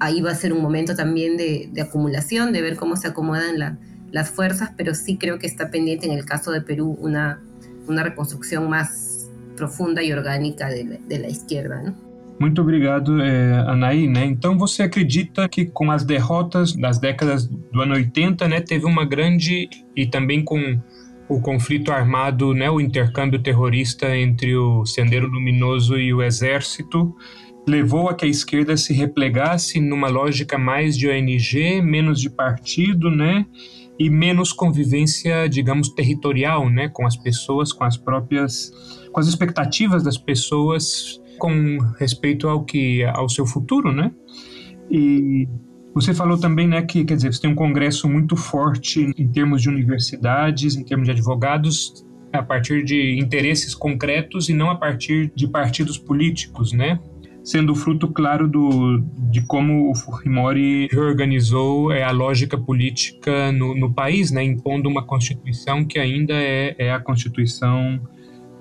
[0.00, 3.78] ahí va a ser un momento también de, acumulación, de ver cómo se acomodan
[4.10, 7.40] las fuerzas, pero sí creo que está pendiente en el caso de Perú una,
[7.86, 9.11] una reconstrucción más
[9.56, 10.68] profunda e orgânica
[11.08, 11.76] da esquerda.
[11.76, 11.94] Né?
[12.38, 14.08] Muito obrigado, é, Anaí.
[14.08, 14.24] Né?
[14.24, 19.04] Então, você acredita que com as derrotas das décadas do ano 80, né, teve uma
[19.04, 20.78] grande e também com
[21.28, 27.14] o conflito armado, né, o intercâmbio terrorista entre o Sendeiro Luminoso e o Exército,
[27.66, 33.10] levou a que a esquerda se replegasse numa lógica mais de ONG, menos de partido,
[33.10, 33.46] né?
[33.98, 36.88] E menos convivência, digamos, territorial, né?
[36.88, 38.72] Com as pessoas, com as próprias
[39.12, 44.12] com as expectativas das pessoas com respeito ao que ao seu futuro, né?
[44.90, 45.48] E
[45.94, 49.60] você falou também, né, que quer dizer, você tem um congresso muito forte em termos
[49.60, 55.30] de universidades, em termos de advogados, a partir de interesses concretos e não a partir
[55.34, 56.98] de partidos políticos, né?
[57.44, 58.98] Sendo fruto, claro, do,
[59.30, 64.42] de como o Fujimori reorganizou é, a lógica política no, no país, né?
[64.42, 68.00] Impondo uma constituição que ainda é, é a constituição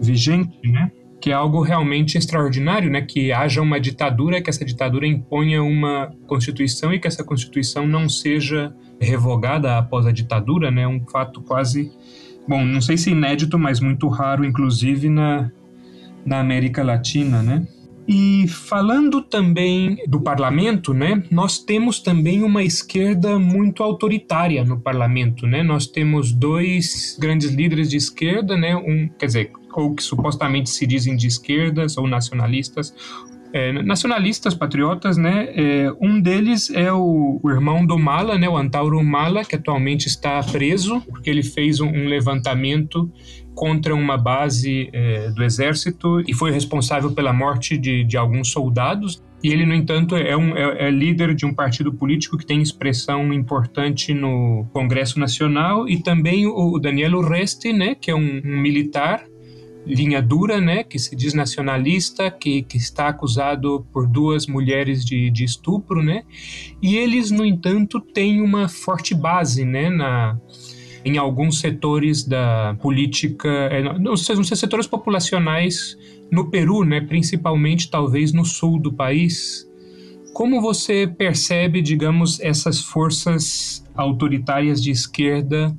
[0.01, 0.91] vigente, né?
[1.21, 3.01] Que é algo realmente extraordinário, né?
[3.01, 8.09] Que haja uma ditadura, que essa ditadura imponha uma constituição e que essa constituição não
[8.09, 10.87] seja revogada após a ditadura, né?
[10.87, 11.91] Um fato quase,
[12.47, 15.51] bom, não sei se inédito, mas muito raro, inclusive na,
[16.25, 17.67] na América Latina, né?
[18.07, 25.45] E falando também do parlamento, né, nós temos também uma esquerda muito autoritária no parlamento,
[25.45, 25.63] né?
[25.63, 28.75] Nós temos dois grandes líderes de esquerda, né?
[28.75, 32.93] Um, quer dizer, ou que supostamente se dizem de esquerdas ou nacionalistas,
[33.53, 35.49] é, nacionalistas, patriotas, né?
[35.53, 38.47] É, um deles é o, o, irmão do Mala, né?
[38.47, 43.12] O Antauro Mala, que atualmente está preso porque ele fez um, um levantamento
[43.53, 49.21] contra uma base é, do exército e foi responsável pela morte de, de alguns soldados.
[49.43, 52.62] E ele, no entanto, é, um, é, é, líder de um partido político que tem
[52.62, 58.61] expressão importante no Congresso Nacional e também o Daniel Urresti, né, que é um, um
[58.61, 59.26] militar
[59.86, 65.29] linha dura, né, que se diz nacionalista, que, que está acusado por duas mulheres de,
[65.29, 66.23] de estupro, né,
[66.82, 70.38] e eles, no entanto, têm uma forte base, né, na,
[71.03, 75.97] em alguns setores da política, é, não sei, não sei setores populacionais
[76.32, 79.67] no Peru, né, principalmente talvez no sul do país.
[80.34, 85.75] Como você percebe, digamos, essas forças autoritárias de esquerda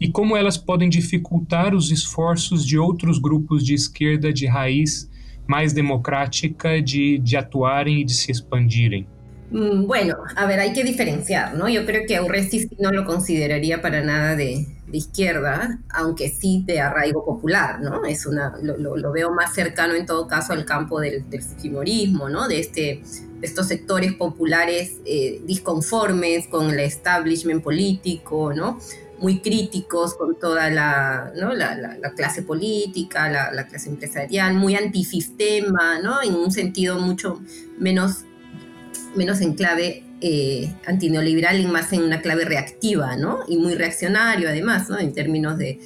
[0.00, 5.08] e como elas podem dificultar os esforços de outros grupos de esquerda de raiz
[5.46, 9.06] mais democrática de, de actuarem y de se expandirem?
[9.50, 11.68] Mm, bueno, a ver, hay que diferenciar, ¿no?
[11.68, 16.80] Yo creo que Urresti no lo consideraría para nada de, de, izquierda, aunque sí de
[16.80, 18.04] arraigo popular, ¿no?
[18.04, 22.28] Es una, lo, lo veo más cercano en todo caso al campo del, del fujimorismo,
[22.28, 22.48] ¿no?
[22.48, 23.02] De, este,
[23.40, 28.78] de estos sectores populares eh, disconformes con el establishment político, ¿no?
[29.18, 31.54] Muy críticos con toda la, ¿no?
[31.54, 36.22] la, la, clase política, la, la, clase empresarial, muy antisistema, ¿no?
[36.22, 37.40] en un sentido mucho
[37.78, 38.24] menos,
[39.14, 43.40] menos en clave eh, antineoliberal y más en una clave reactiva, ¿no?
[43.48, 44.98] y muy reaccionario además, ¿no?
[44.98, 45.78] en términos de,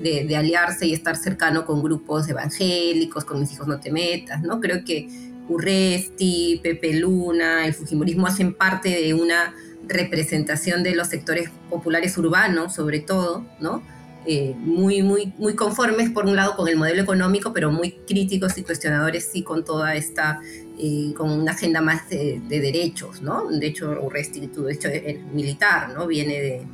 [0.00, 4.42] de, de, aliarse y estar cercano con grupos evangélicos, con mis hijos no te metas,
[4.42, 4.60] ¿no?
[4.60, 5.08] Creo que
[5.48, 9.54] Urresti, Pepe Luna, el Fujimorismo hacen parte de una
[9.88, 13.82] representación de los sectores populares urbanos, sobre todo, ¿no?
[14.28, 18.58] Eh, muy, muy, muy conformes, por un lado, con el modelo económico, pero muy críticos
[18.58, 20.40] y cuestionadores, sí, con toda esta,
[20.80, 23.48] eh, con una agenda más de, derechos, ¿no?
[23.48, 26.08] De hecho, Urresti, de hecho, el militar, ¿no?
[26.08, 26.66] Viene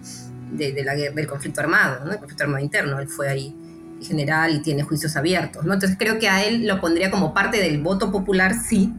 [0.53, 2.13] de, de, la, del conflicto armado, ¿no?
[2.13, 3.55] El conflicto armado interno, él fue ahí
[4.01, 5.75] general y tiene juicios abiertos, ¿no?
[5.75, 8.95] Entonces creo que a él lo pondría como parte del voto popular, sí,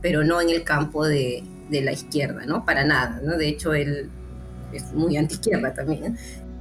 [0.00, 2.64] pero no en el campo de, de la izquierda, ¿no?
[2.64, 3.36] Para nada, ¿no?
[3.36, 4.10] De hecho, él
[4.72, 6.16] es muy antiizquierda también.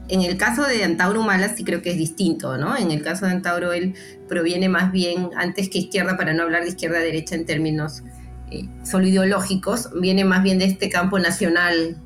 [0.07, 2.75] En el caso de Antauro Malas sí creo que es distinto, ¿no?
[2.75, 3.93] En el caso de Antauro él
[4.27, 8.03] proviene más bien, antes que izquierda, para no hablar de izquierda-derecha en términos
[8.49, 11.97] eh, solo ideológicos, viene más bien de este campo nacional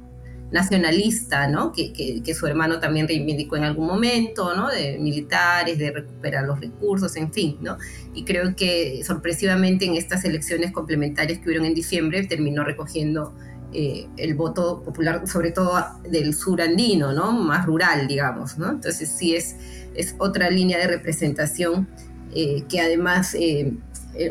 [0.54, 1.74] nacionalista, ¿no?
[1.74, 4.70] Que, que, su hermano también reivindicó en algún momento, ¿no?
[4.70, 7.78] De militares, de recuperar los recursos, en fin, ¿no?
[8.14, 13.34] Y creo que sorpresivamente en estas elecciones complementarias que hubieron en diciembre terminó recogiendo
[13.74, 17.32] eh, el voto popular, sobre todo del sur andino, ¿no?
[17.32, 18.70] Más rural, digamos, ¿no?
[18.70, 19.56] Entonces sí es,
[19.95, 21.89] es otra línea de representación
[22.36, 23.34] eh, que además...
[23.34, 23.74] Eh,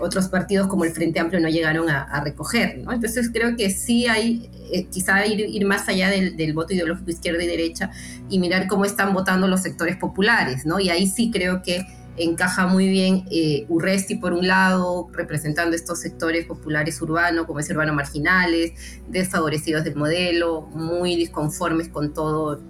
[0.01, 2.79] otros partidos como el Frente Amplio no llegaron a, recoger.
[2.79, 2.93] ¿no?
[2.93, 7.43] Entonces creo que sí hay eh, quizá ir, más allá del, del, voto ideológico izquierda
[7.43, 7.91] y derecha
[8.29, 10.79] y mirar cómo están votando los sectores populares, ¿no?
[10.81, 11.85] Y ahí sí creo que
[12.17, 17.71] encaja muy bien eh, Urresti por un lado, representando estos sectores populares urbanos, como es
[17.71, 18.73] urbano marginales,
[19.09, 22.61] desfavorecidos del modelo, muy disconformes con todo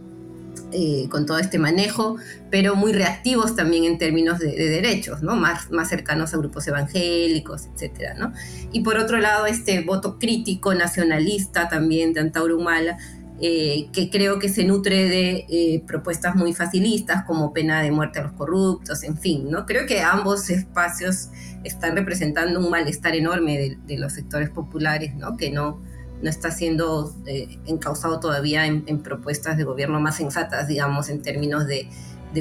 [0.73, 2.17] eh, con todo este manejo,
[2.51, 5.23] pero muy reactivos también en términos de, derechos.
[5.23, 8.33] Más, más cercanos a grupos evangélicos, etcétera, ¿no?
[8.73, 12.99] Y por otro lado, este voto crítico, nacionalista también de Antauro Humala,
[13.45, 18.21] eh, que creo que se nutre de eh, propuestas muy facilistas como pena de muerte
[18.21, 19.67] a los corruptos, en fin, ¿no?
[19.67, 21.31] Creo que ambos espacios
[21.65, 25.15] están representando un malestar enorme de, los sectores populares.
[25.39, 25.81] Que no,
[26.23, 31.67] no está siendo eh, encausado todavía en, propuestas de gobierno más sensatas, digamos, en términos
[31.67, 31.89] de,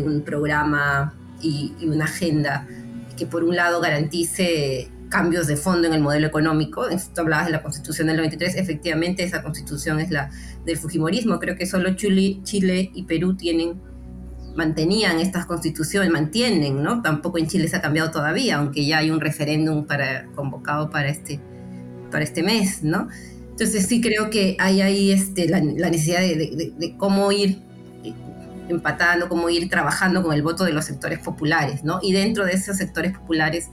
[0.02, 2.68] un programa y, una agenda
[3.18, 6.88] que por un lado garantice cambios de fondo en el modelo económico.
[6.88, 10.30] Esto hablabas de la constitución del 93, efectivamente esa constitución es la
[10.66, 11.40] del Fujimorismo.
[11.40, 13.82] Creo que solo Chile, Chile y Perú tienen
[14.56, 17.02] mantenían estas constituciones, mantienen, ¿no?
[17.02, 21.10] Tampoco en Chile se ha cambiado todavía, aunque ya hay un referéndum para, convocado para
[21.10, 21.40] este,
[22.12, 23.08] para este mes, ¿no?
[23.62, 27.62] Entonces sí creo que hay ahí este, la, necesidad de, cómo ir
[28.70, 32.00] empatando, cómo ir trabajando con el voto de los sectores populares, ¿no?
[32.02, 33.70] Y dentro de esos sectores populares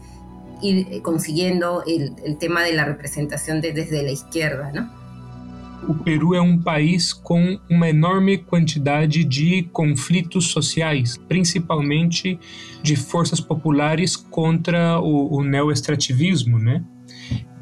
[0.60, 4.90] ir eh, consiguiendo el, tema de la representación desde la izquierda, ¿no?
[5.88, 12.38] O Peru é um país com uma enorme quantidade de conflitos sociais, principalmente
[12.82, 16.84] de forças populares contra o, o neoextrativismo, né?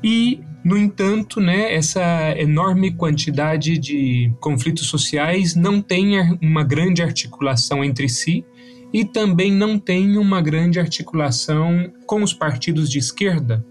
[0.03, 7.84] E no entanto, né, essa enorme quantidade de conflitos sociais não tem uma grande articulação
[7.84, 8.44] entre si
[8.92, 13.64] e também não tem uma grande articulação com os partidos de esquerda.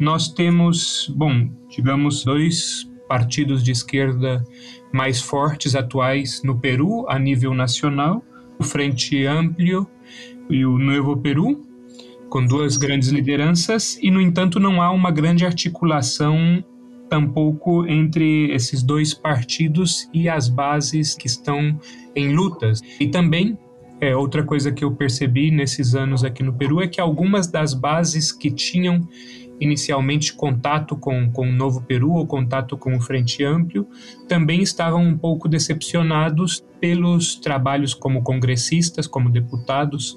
[0.00, 4.42] nós temos, bom, digamos, dois partidos de esquerda
[4.90, 8.24] mais fortes atuais no Peru a nível nacional,
[8.58, 9.86] o Frente Amplio
[10.48, 11.67] e o Novo Peru,
[12.28, 16.62] com duas grandes lideranças, e no entanto não há uma grande articulação
[17.08, 21.78] tampouco entre esses dois partidos e as bases que estão
[22.14, 22.82] em lutas.
[23.00, 23.56] E também
[24.00, 27.74] é, outra coisa que eu percebi nesses anos aqui no Peru é que algumas das
[27.74, 29.00] bases que tinham
[29.60, 33.86] inicialmente contato com, com o Novo Peru ou contato com o Frente Amplio,
[34.28, 40.16] também estavam um pouco decepcionados pelos trabalhos como congressistas, como deputados,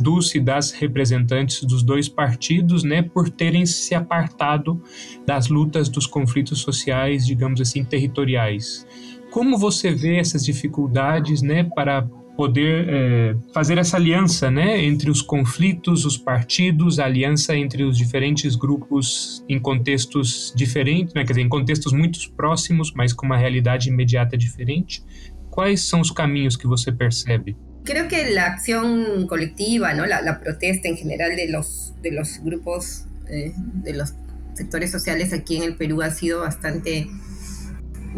[0.00, 4.82] dos e das representantes dos dois partidos, né, por terem se apartado
[5.26, 8.86] das lutas dos conflitos sociais, digamos assim, territoriais.
[9.30, 15.20] Como você vê essas dificuldades, né, para poder é, fazer essa aliança né, entre os
[15.20, 21.42] conflitos, os partidos, a aliança entre os diferentes grupos em contextos diferentes, né, quer dizer,
[21.42, 25.02] em contextos muito próximos, mas com uma realidade imediata diferente.
[25.50, 27.56] Quais são os caminhos que você percebe?
[27.84, 30.06] Creo que la acción colectiva, ¿no?
[30.06, 34.14] la, la protesta en general de los, de los grupos, eh, de los
[34.54, 37.08] sectores sociales aquí en el Perú ha sido bastante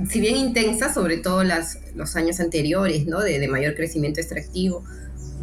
[0.09, 3.21] si bien intensa, sobre todo las, los años anteriores, ¿no?
[3.21, 4.85] De, de mayor crecimiento extractivo,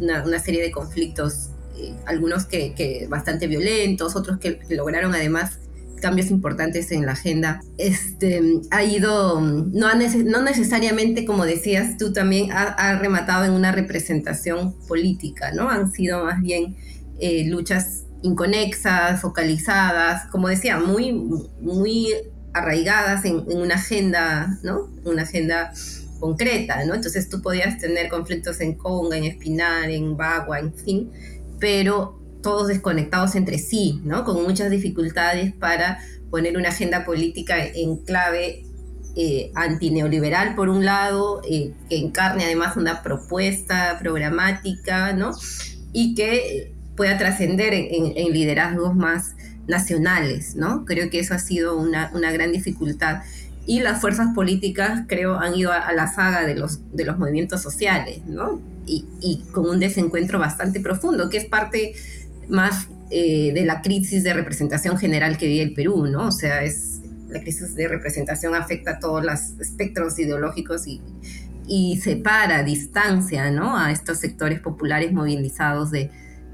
[0.00, 5.14] una, una serie de conflictos, eh, algunos que, que, bastante violentos, otros que, que, lograron
[5.14, 5.58] además
[6.00, 12.12] cambios importantes en la agenda, este, ha ido, no, ha no necesariamente, como decías tú
[12.12, 15.68] también, ha, ha, rematado en una representación política, ¿no?
[15.68, 16.74] Han sido más bien
[17.20, 21.12] eh, luchas inconexas, focalizadas, como decía, muy,
[21.60, 22.14] muy
[22.52, 24.88] arraigadas en, una agenda, ¿no?
[25.04, 25.72] Una agenda
[26.18, 26.94] concreta, ¿no?
[26.94, 31.10] Entonces tú podías tener conflictos en Conga, en Espinar, en Bagua, en fin,
[31.58, 34.24] pero todos desconectados entre sí, ¿no?
[34.24, 35.98] Con muchas dificultades para
[36.30, 38.64] poner una agenda política en clave
[39.16, 45.32] eh, antineoliberal, por un lado, eh, que encarne además una propuesta programática, ¿no?
[45.92, 49.34] Y que pueda trascender en, en, en liderazgos más
[49.66, 50.84] nacionales, ¿no?
[50.84, 53.22] Creo que eso ha sido una, una gran dificultad.
[53.66, 57.62] Y las fuerzas políticas, creo, han ido a, la saga de los, de los movimientos
[57.62, 58.60] sociales, ¿no?
[58.86, 61.94] Y, y, con un desencuentro bastante profundo, que es parte
[62.48, 66.28] más eh, de la crisis de representación general que vive el Perú, ¿no?
[66.28, 71.00] O sea, es, la crisis de representación afecta a todos los espectros ideológicos y,
[71.68, 73.76] y separa, distancia, ¿no?
[73.76, 76.10] A estos sectores populares movilizados de,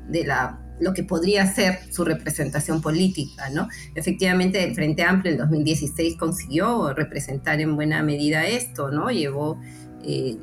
[0.08, 3.68] de la lo que podría ser su representación política, ¿no?
[3.94, 9.10] Efectivamente, el Frente Amplio en 2016 consiguió representar en buena medida esto, ¿no?
[9.10, 9.60] Llevó,
[10.04, 10.36] eh,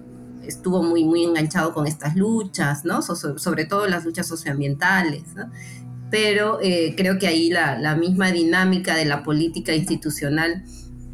[0.46, 3.02] estuvo muy, muy enganchado con estas luchas, ¿no?
[3.02, 5.52] So, sobre todo las luchas socioambientales, ¿no?
[6.10, 10.64] Pero eh, creo que ahí la, la, misma dinámica de la política institucional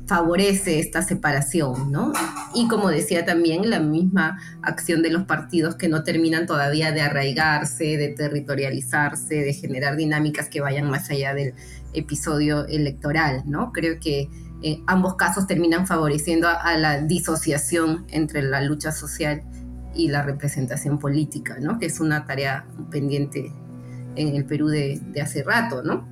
[0.10, 2.12] favorece esta separación, ¿no?
[2.56, 7.02] Y como decía también, la misma acción de los partidos que no terminan todavía de
[7.02, 11.54] arraigarse, de territorializarse, de generar dinámicas que vayan más allá del
[11.94, 13.72] episodio electoral, ¿no?
[13.72, 14.30] Creo que
[14.64, 19.44] en ambos casos terminan favoreciendo a, a la disociación entre la lucha social
[19.94, 21.78] y la representación política, ¿no?
[21.78, 23.54] Que es una tarea pendiente
[24.16, 26.10] en el Perú de, de hace rato, ¿no?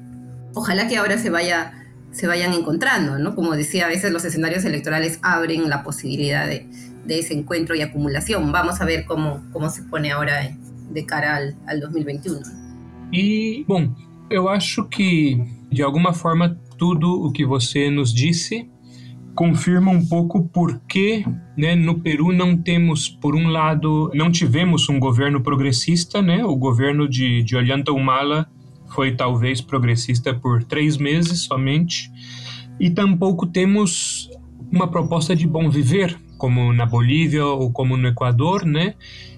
[0.54, 1.74] Ojalá que ahora se vaya
[2.12, 3.36] se vayan encontrando, ¿no?
[3.36, 6.68] Como decía, a veces los escenarios electorales abren la posibilidad de,
[7.08, 8.52] ese encuentro y acumulación.
[8.52, 10.52] Vamos a ver cómo, se pone ahora
[10.92, 12.42] de cara al, al 2021.
[13.14, 13.94] E, bom,
[14.30, 15.42] eu acho que,
[15.72, 18.70] de alguma forma, tudo o que você nos disse
[19.34, 21.24] confirma um pouco por que
[21.56, 26.44] né, no Peru não temos, por um lado, não tivemos um governo progressista, né?
[26.44, 28.50] O governo de Ollanta Humala
[28.90, 32.12] foi talvez progressista por três meses somente,
[32.80, 34.30] e tampouco temos
[34.72, 38.96] uma proposta de bom viver, como na Bolívia ou como no Equador, né?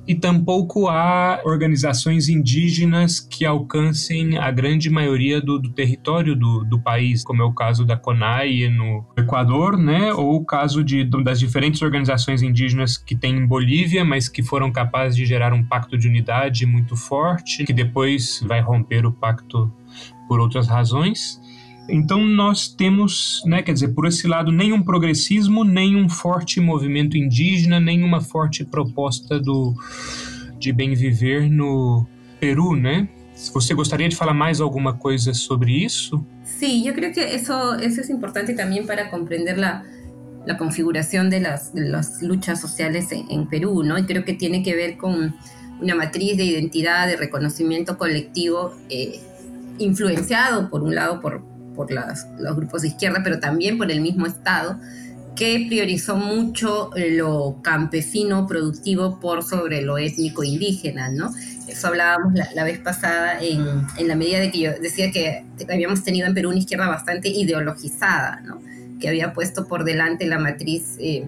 [0.07, 6.81] E tampouco há organizações indígenas que alcancem a grande maioria do, do território do, do,
[6.81, 10.11] país, como é o caso da CONAI no Equador, né?
[10.13, 14.71] Ou o caso de, das diferentes organizações indígenas que tem em Bolívia, mas que foram
[14.71, 19.71] capazes de gerar um pacto de unidade muito forte, que depois vai romper o pacto
[20.27, 21.39] por outras razões.
[21.89, 26.59] Então nós temos, né, quer dizer, por esse lado, nem um progressismo, nem um forte
[26.61, 29.73] movimento indígena, nem uma forte proposta do,
[30.59, 32.05] de bem viver no
[32.39, 33.09] Peru, né?
[33.53, 36.25] ¿Você gostaria de falar mais alguma coisa sobre isso?
[36.43, 39.83] Sí, yo creo que eso, eso es importante también para comprender la,
[40.45, 43.97] la configuración de las, de las luchas sociales en, en, Perú, ¿no?
[43.97, 45.35] Y creo que tiene que ver con
[45.79, 49.21] una matriz de identidad, de reconocimiento colectivo, eh,
[49.77, 51.41] influenciado por un lado por,
[51.79, 54.77] por las, los grupos de izquierda, pero también por el mismo Estado,
[55.33, 61.33] que priorizó mucho lo campesino productivo por sobre lo étnico indígena, ¿no?
[61.69, 63.65] Eso hablábamos la, vez pasada en,
[63.97, 67.29] en, la medida de que yo decía que habíamos tenido en Perú una izquierda bastante
[67.29, 68.59] ideologizada, ¿no?
[68.99, 71.25] Que había puesto por delante la matriz eh,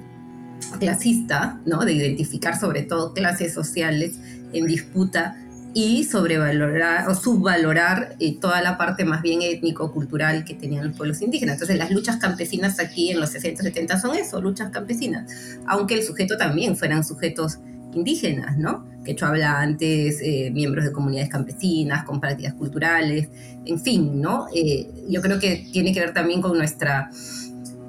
[0.81, 1.85] clasista, ¿no?
[1.85, 4.15] De identificar sobre todo clases sociales
[4.51, 5.37] en disputa
[5.73, 11.21] y sobrevalorar o subvalorar eh, toda la parte más bien étnico-cultural que tenían los pueblos
[11.21, 11.53] indígenas.
[11.53, 15.31] Entonces las luchas campesinas aquí en los 60, 70 son eso, luchas campesinas,
[15.67, 17.59] aunque el sujeto también fueran sujetos
[17.93, 18.85] indígenas, ¿no?
[19.03, 23.29] Quechua hablantes, eh, miembros de comunidades campesinas, con prácticas culturales,
[23.65, 24.47] en fin, ¿no?
[24.53, 27.09] Eh, yo creo que tiene que ver también con nuestra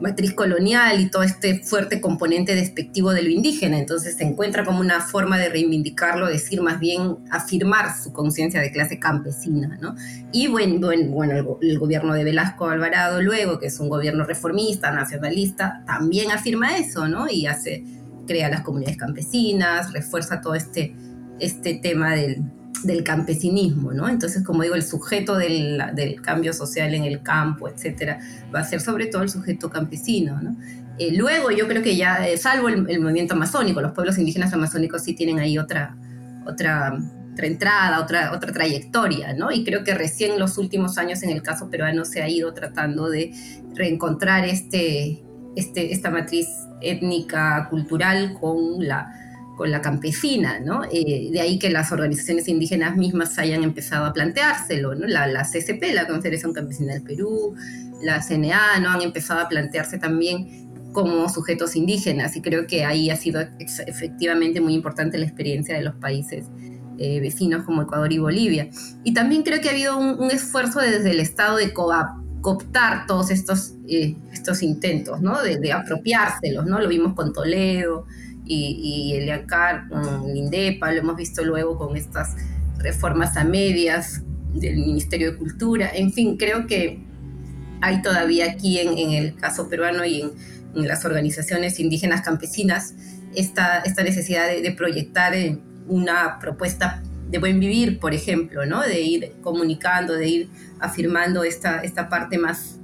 [0.03, 3.79] matriz colonial y todo este fuerte componente despectivo de lo indígena.
[3.79, 8.73] Entonces se encuentra como una forma de reivindicarlo, decir más bien, afirmar su conciencia de
[8.73, 9.79] clase campesina.
[9.81, 9.95] ¿no?
[10.33, 15.83] Y bueno, bueno, el, gobierno de Velasco Alvarado luego, que es un gobierno reformista, nacionalista,
[15.87, 17.29] también afirma eso, ¿no?
[17.31, 17.85] Y hace,
[18.27, 20.95] crea las comunidades campesinas, refuerza todo este,
[21.39, 22.43] este tema del,
[22.87, 24.09] del campesinismo, ¿no?
[24.09, 25.83] Entonces, como digo, el sujeto del,
[26.23, 28.21] cambio social en el campo, etcétera,
[28.55, 30.57] va a ser sobre todo el sujeto campesino, ¿no?
[30.99, 35.03] Eh, luego, yo creo que ya, eh, salvo el, movimiento amazónico, los pueblos indígenas amazónicos
[35.03, 35.97] sí tienen ahí otra,
[36.47, 36.99] otra,
[37.33, 39.51] otra entrada, otra, otra trayectoria, ¿no?
[39.51, 43.09] Y creo que recién los últimos años en el caso peruano se ha ido tratando
[43.09, 43.33] de
[43.75, 45.23] reencontrar este,
[45.57, 46.47] este, esta matriz
[46.83, 49.22] étnica, cultural con la
[49.67, 50.85] la campesina, ¿no?
[50.85, 55.07] Eh, de ahí que las organizaciones indígenas mismas hayan empezado a planteárselo, ¿no?
[55.07, 55.47] La, la
[55.93, 57.55] la Confederación Campesina del Perú,
[58.03, 58.91] la CNA, ¿no?
[58.91, 63.41] Han empezado a plantearse también como sujetos indígenas y creo que ahí ha sido
[63.87, 66.47] efectivamente muy importante la experiencia de los países
[66.99, 68.69] eh, vecinos como Ecuador y Bolivia.
[69.03, 73.75] Y también creo que ha habido un, esfuerzo desde el Estado de cooptar todos estos,
[73.89, 75.43] eh, estos intentos, ¿no?
[75.43, 76.79] De, de apropiárselos, ¿no?
[76.79, 78.07] Lo vimos con Toledo,
[78.53, 79.85] y, el IACAR
[80.35, 82.37] INDEPA, lo hemos visto luego con estas
[82.79, 84.23] reformas a medias
[84.55, 87.01] del Ministerio de Cultura, en fin, creo que
[87.81, 90.33] hay todavía aquí en, el caso peruano y en,
[90.75, 92.95] las organizaciones indígenas campesinas
[93.35, 98.83] esta, esta necesidad de, proyectar eh, una propuesta de buen vivir, por ejemplo, ¿no?
[98.83, 100.51] de ir comunicando, de ir
[100.81, 102.79] afirmando esta, esta parte más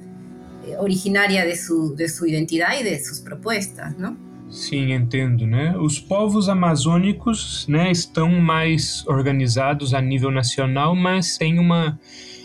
[0.66, 3.96] eh, originaria de su, de su identidad y de sus propuestas.
[3.98, 4.16] ¿no?
[4.50, 5.76] Sim, entendo, né?
[5.76, 11.98] Os povos amazônicos, né, estão mais organizados a nível nacional, mas têm uma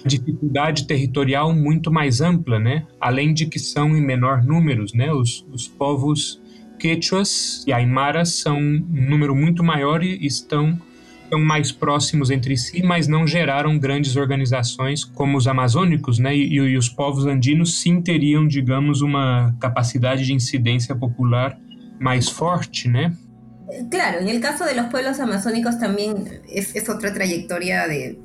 [0.06, 2.86] dificuldade territorial muito mais ampla, né?
[3.00, 5.14] Além de que são em menor números, né?
[5.14, 6.42] Os, os povos
[6.78, 10.78] quechuas e aimaras são um número muito maior e estão,
[11.24, 16.36] estão mais próximos entre si, mas não geraram grandes organizações como os amazônicos, né?
[16.36, 21.58] E, e os povos andinos sim teriam, digamos, uma capacidade de incidência popular
[22.04, 23.16] más fuerte, ¿no?
[23.90, 28.20] Claro, en el caso de los pueblos amazónicos también es, otra trayectoria de,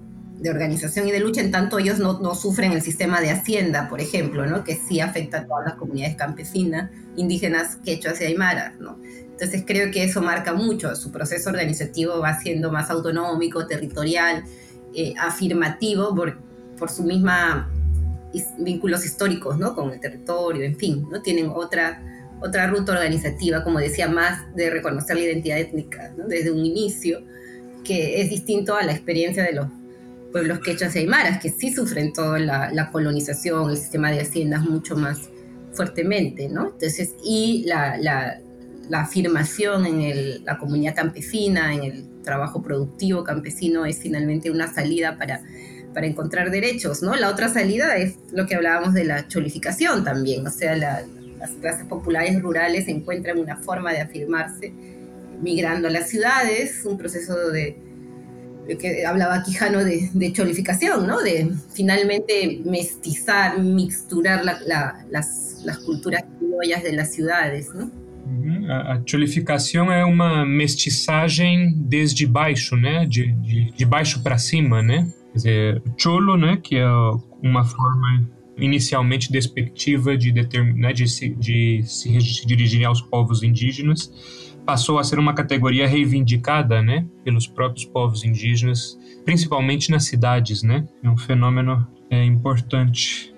[0.49, 4.47] organización y de lucha, en tanto ellos no, sufren el sistema de hacienda, por ejemplo,
[4.47, 4.65] ¿no?
[4.65, 8.75] que sí afecta a todas las comunidades campesinas, indígenas, quechuas y aymaras.
[8.79, 8.99] ¿no?
[9.05, 14.45] Entonces creo que eso marca mucho, su proceso organizativo va siendo más autonómico, territorial,
[14.95, 16.39] eh, afirmativo por,
[16.77, 17.71] por su misma
[18.59, 19.75] vínculos históricos ¿no?
[19.75, 21.23] con el territorio, en fin, ¿no?
[21.23, 22.03] tienen otra
[22.41, 27.21] otra ruta organizativa, como decía, más de reconocer la identidad étnica desde un inicio,
[27.85, 29.67] que es distinto a la experiencia de los
[30.33, 34.97] pueblos quechas y aymaras, que sí sufren toda la, colonización, el sistema de haciendas mucho
[34.97, 35.31] más
[35.73, 36.71] fuertemente, ¿no?
[36.73, 38.41] Entonces, y la, la,
[39.01, 45.43] afirmación en la comunidad campesina, en el trabajo productivo campesino, es finalmente una salida para,
[45.95, 47.15] para encontrar derechos, ¿no?
[47.17, 51.05] La otra salida es lo que hablábamos de la cholificación también, o sea, la,
[51.39, 54.73] las clases populares rurales encuentran una forma de afirmarse
[55.41, 57.77] migrando a las ciudades, un proceso de,
[58.77, 61.23] que hablaba Quijano de, de, cholificación, ¿no?
[61.23, 64.59] de finalmente mestizar, mixturar la,
[65.11, 67.73] las, las, culturas criollas de las ciudades.
[67.75, 67.91] ¿no?
[68.71, 73.07] A, cholificação é uma mestiçagem desde baixo, né?
[73.07, 75.09] De, de, de baixo para cima, né?
[75.33, 76.59] Quer dizer, cholo, né?
[76.63, 76.89] Que é
[77.43, 78.29] uma forma
[78.59, 84.13] inicialmente despectiva de, né, de, se, de se, dirigir aos povos indígenas,
[84.67, 90.63] passou a ser uma categoria reivindicada né, pelos próprios povos indígenas, principalmente nas cidades.
[90.63, 90.87] Né?
[91.03, 93.35] É um fenômeno é, importante.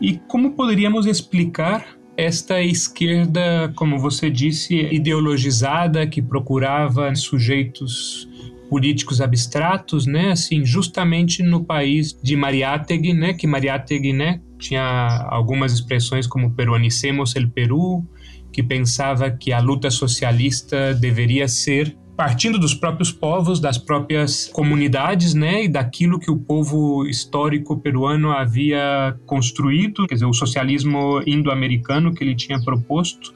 [0.00, 8.28] E como poderíamos explicar esta esquerda, como você disse, ideologizada, que procurava sujeitos
[8.68, 15.72] políticos abstratos, né, assim, justamente no país de Mariátegui, né, que Mariátegui, né, tinha algumas
[15.72, 18.04] expressões como peruanicemos el Peru,
[18.52, 25.34] que pensava que a luta socialista deveria ser partindo dos próprios povos, das próprias comunidades,
[25.34, 32.14] né, e daquilo que o povo histórico peruano havia construído, quer dizer, o socialismo indo-americano
[32.14, 33.34] que ele tinha proposto.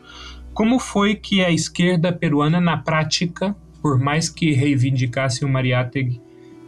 [0.55, 6.21] Como foi que a esquerda peruana, na prática, por mais que reivindicasse o Mariátegui,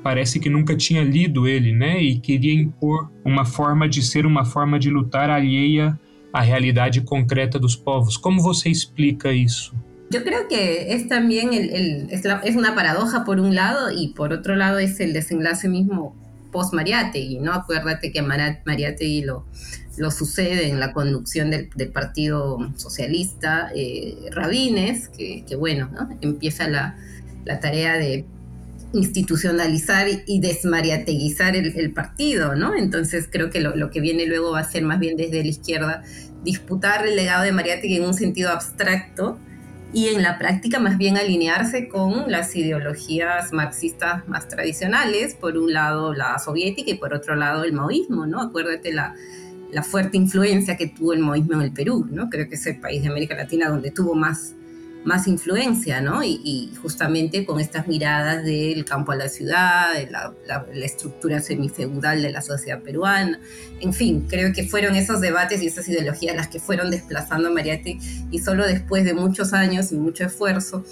[0.02, 4.44] parece que nunca tinha lido ele, né, e queria impor uma forma de ser uma
[4.44, 5.98] forma de lutar alheia
[6.32, 8.16] à realidade concreta dos povos.
[8.16, 9.74] Como você explica isso?
[10.10, 14.56] Yo creo que es también el, es, una paradoja por un lado y por otro
[14.56, 16.14] lado es el desenlace mismo
[16.50, 17.54] post Mariátegui, ¿no?
[17.54, 19.46] Acuérdate que Mariátegui lo,
[19.96, 26.08] lo sucede en la conducción del, del Partido Socialista eh, Rabines, que, que, bueno, ¿no?
[26.20, 26.96] empieza la,
[27.46, 28.26] la, tarea de
[28.92, 32.74] institucionalizar y desmariateguizar el, partido, ¿no?
[32.74, 36.02] Entonces creo que lo, que viene luego va a ser más bien desde la izquierda
[36.44, 39.38] disputar el legado de Mariátegui en un sentido abstracto,
[39.94, 45.72] y en la práctica más bien alinearse con las ideologías marxistas más tradicionales, por un
[45.72, 48.40] lado la soviética y por otro lado el maoísmo, ¿no?
[48.40, 49.14] Acuérdate la,
[49.70, 52.30] la fuerte influencia que tuvo el maoísmo en el Perú, ¿no?
[52.30, 54.54] Creo que es el país de América Latina donde tuvo más,
[55.04, 56.22] más influencia, ¿no?
[56.22, 60.84] Y, y justamente con estas miradas del campo a la ciudad, de la, la, la,
[60.84, 63.40] estructura semifeudal de la sociedad peruana,
[63.80, 67.52] en fin, creo que fueron esos debates y esas ideologías las que fueron desplazando a
[67.52, 67.98] Mariate
[68.30, 70.84] y solo después de muchos años y mucho esfuerzo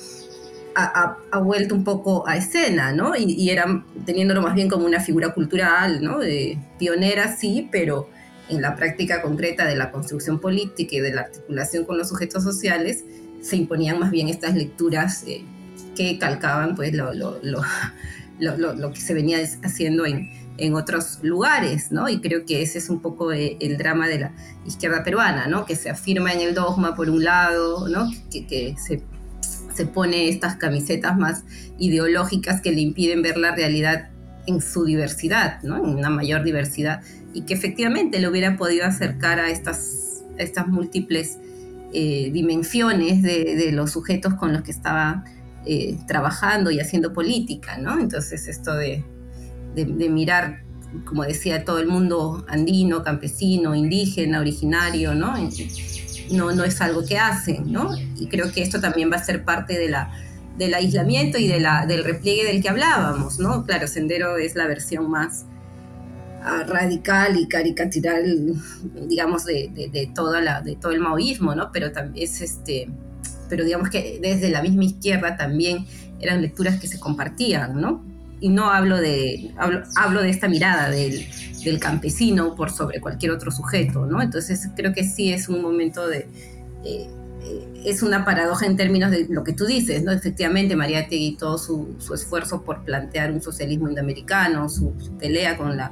[0.74, 3.16] ha, ha, ha vuelto un poco a escena, ¿no?
[3.16, 6.18] Y, y era teniéndolo más bien como una figura cultural, ¿no?
[6.18, 8.08] De pionera, sí, pero
[8.48, 12.42] en la práctica concreta de la construcción política y de la articulación con los sujetos
[12.42, 13.04] sociales,
[13.42, 15.44] se imponían más bien estas lecturas eh,
[15.96, 17.62] que calcaban pues lo, lo, lo,
[18.74, 22.08] lo, que se venía haciendo en, en otros lugares, ¿no?
[22.08, 24.32] Y creo que ese es un poco el, el, drama de la
[24.66, 25.64] izquierda peruana, ¿no?
[25.64, 28.10] Que se afirma en el dogma por un lado, ¿no?
[28.30, 29.02] Que, que se,
[29.74, 31.44] se pone estas camisetas más
[31.78, 34.10] ideológicas que le impiden ver la realidad
[34.46, 35.76] en su diversidad, ¿no?
[35.76, 41.38] En una mayor diversidad y que efectivamente le hubiera podido acercar a estas, estas múltiples
[41.92, 45.24] eh, dimensiones de, los sujetos con los que estaba
[45.66, 47.98] eh, trabajando y haciendo política, ¿no?
[47.98, 49.04] Entonces esto de,
[49.74, 50.62] de, de, mirar,
[51.04, 55.34] como decía, todo el mundo andino, campesino, indígena, originario, ¿no?
[56.32, 57.90] No, no es algo que hacen, ¿no?
[58.16, 60.12] Y creo que esto también va a ser parte de la,
[60.56, 63.64] del aislamiento y de la, del repliegue del que hablábamos, ¿no?
[63.64, 65.46] Claro, Sendero es la versión más
[66.66, 68.54] radical y caricatural,
[69.08, 71.70] digamos, de, de, de, toda la, de todo el maoísmo, ¿no?
[71.72, 72.88] Pero es este,
[73.48, 75.86] pero digamos que desde la misma izquierda también
[76.20, 78.04] eran lecturas que se compartían, ¿no?
[78.40, 81.26] Y no hablo de, hablo, hablo de esta mirada del,
[81.62, 84.22] del, campesino por sobre cualquier otro sujeto, ¿no?
[84.22, 86.26] Entonces creo que sí es un momento de...
[86.84, 87.10] Eh,
[87.84, 90.12] es una paradoja en términos de lo que tú dices, ¿no?
[90.12, 95.74] Efectivamente, Mariátegui todo su, su esfuerzo por plantear un socialismo indoamericano, su, su pelea con
[95.78, 95.90] la,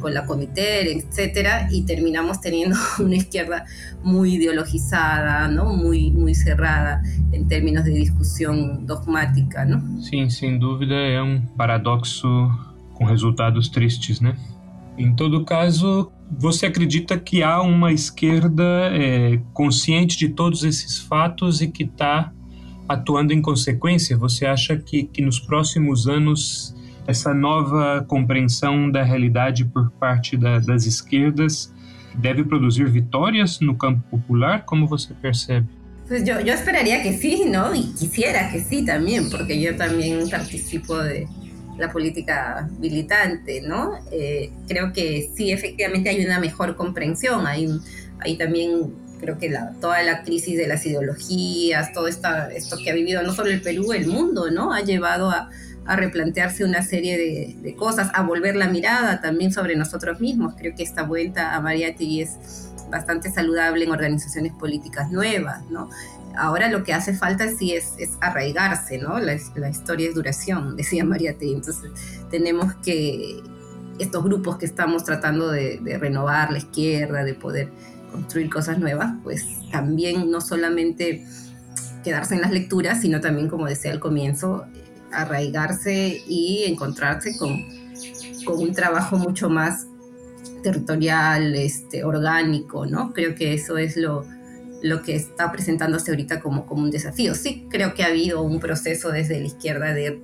[0.00, 3.64] con la Comité, etcétera, y terminamos teniendo una izquierda
[4.02, 5.76] muy ideologizada, ¿no?
[5.76, 9.80] Muy, muy cerrada en términos de discusión dogmática, ¿no?
[10.02, 12.26] Sim, sem dúvida é um paradoxo
[12.94, 14.36] com resultados tristes, né?
[14.98, 21.60] Em todo caso, você acredita que há uma esquerda é, consciente de todos esses fatos
[21.60, 22.32] e que está
[22.88, 24.16] atuando em consequência?
[24.18, 26.74] Você acha que, que nos próximos anos
[27.10, 31.72] essa nova compreensão da realidade por parte da, das esquerdas
[32.14, 34.64] deve produzir vitórias no campo popular?
[34.64, 35.66] Como você percebe?
[36.08, 37.72] Pues yo, yo esperaría que sí, ¿no?
[37.74, 41.28] Y quisiera que sí también, porque yo también participo de,
[41.80, 43.94] la política militante, ¿no?
[44.12, 47.68] Eh, creo que sí, efectivamente hay una mejor comprensión, hay,
[48.20, 52.90] hay también, creo que la, toda la crisis de las ideologías, todo esta, esto que
[52.90, 54.72] ha vivido no solo el Perú, el mundo, ¿no?
[54.72, 55.50] Ha llevado a,
[55.90, 57.18] a replantearse una serie
[57.60, 60.54] de, cosas, a volver la mirada también sobre nosotros mismos.
[60.56, 65.90] Creo que esta vuelta a Mariátegui es bastante saludable en organizaciones políticas nuevas, ¿no?
[66.36, 69.18] Ahora lo que hace falta sí es, arraigarse, ¿no?
[69.18, 71.54] La, la, historia es duración, decía Mariátegui.
[71.54, 71.90] Entonces
[72.30, 73.42] tenemos que,
[73.98, 77.68] estos grupos que estamos tratando de, de, renovar la izquierda, de poder
[78.12, 81.26] construir cosas nuevas, pues también no solamente
[82.04, 84.66] quedarse en las lecturas, sino también, como decía al comienzo,
[85.12, 87.64] arraigarse y encontrarse con,
[88.44, 89.86] con un trabajo mucho más
[90.62, 93.12] territorial, este, orgánico, ¿no?
[93.12, 94.24] Creo que eso es lo,
[94.82, 97.34] lo que está presentándose ahorita como, como un desafío.
[97.34, 100.20] Sí, creo que ha habido un proceso desde la izquierda de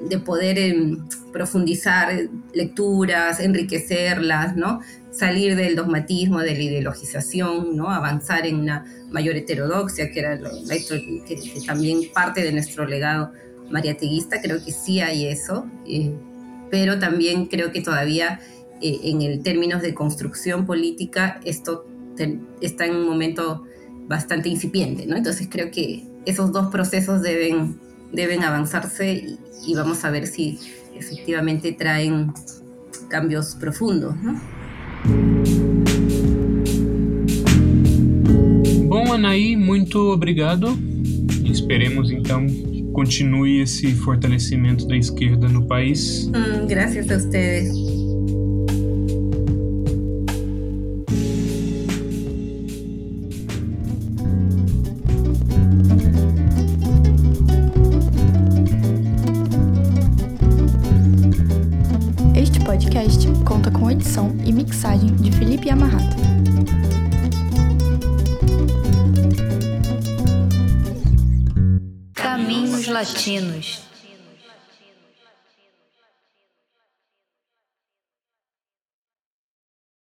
[0.00, 0.96] de poder eh,
[1.32, 4.80] profundizar lecturas, enriquecerlas, ¿no?
[5.10, 7.90] salir del dogmatismo, de la ideologización, ¿no?
[7.90, 13.32] avanzar en una mayor heterodoxia, que era que, también parte de nuestro legado
[13.70, 16.14] mariateguista, creo que sí hay eso, eh,
[16.70, 18.40] pero también creo que todavía
[18.80, 21.86] eh, en el términos de construcción política esto
[22.60, 23.64] está en un momento
[24.08, 25.16] bastante incipiente, ¿no?
[25.16, 27.78] Entonces creo que esos dos procesos deben,
[28.12, 30.58] deben avanzarse y, vamos a ver si
[30.94, 32.32] efectivamente traen
[33.08, 34.40] cambios profundos, ¿no?
[38.88, 40.76] Bom, Anaí, muito obrigado.
[41.44, 42.46] Esperemos então
[42.96, 46.28] continue esse fortalecimento da esquerda no país.
[46.28, 47.95] Mm, gracias a ustedes.
[73.26, 73.75] Latinos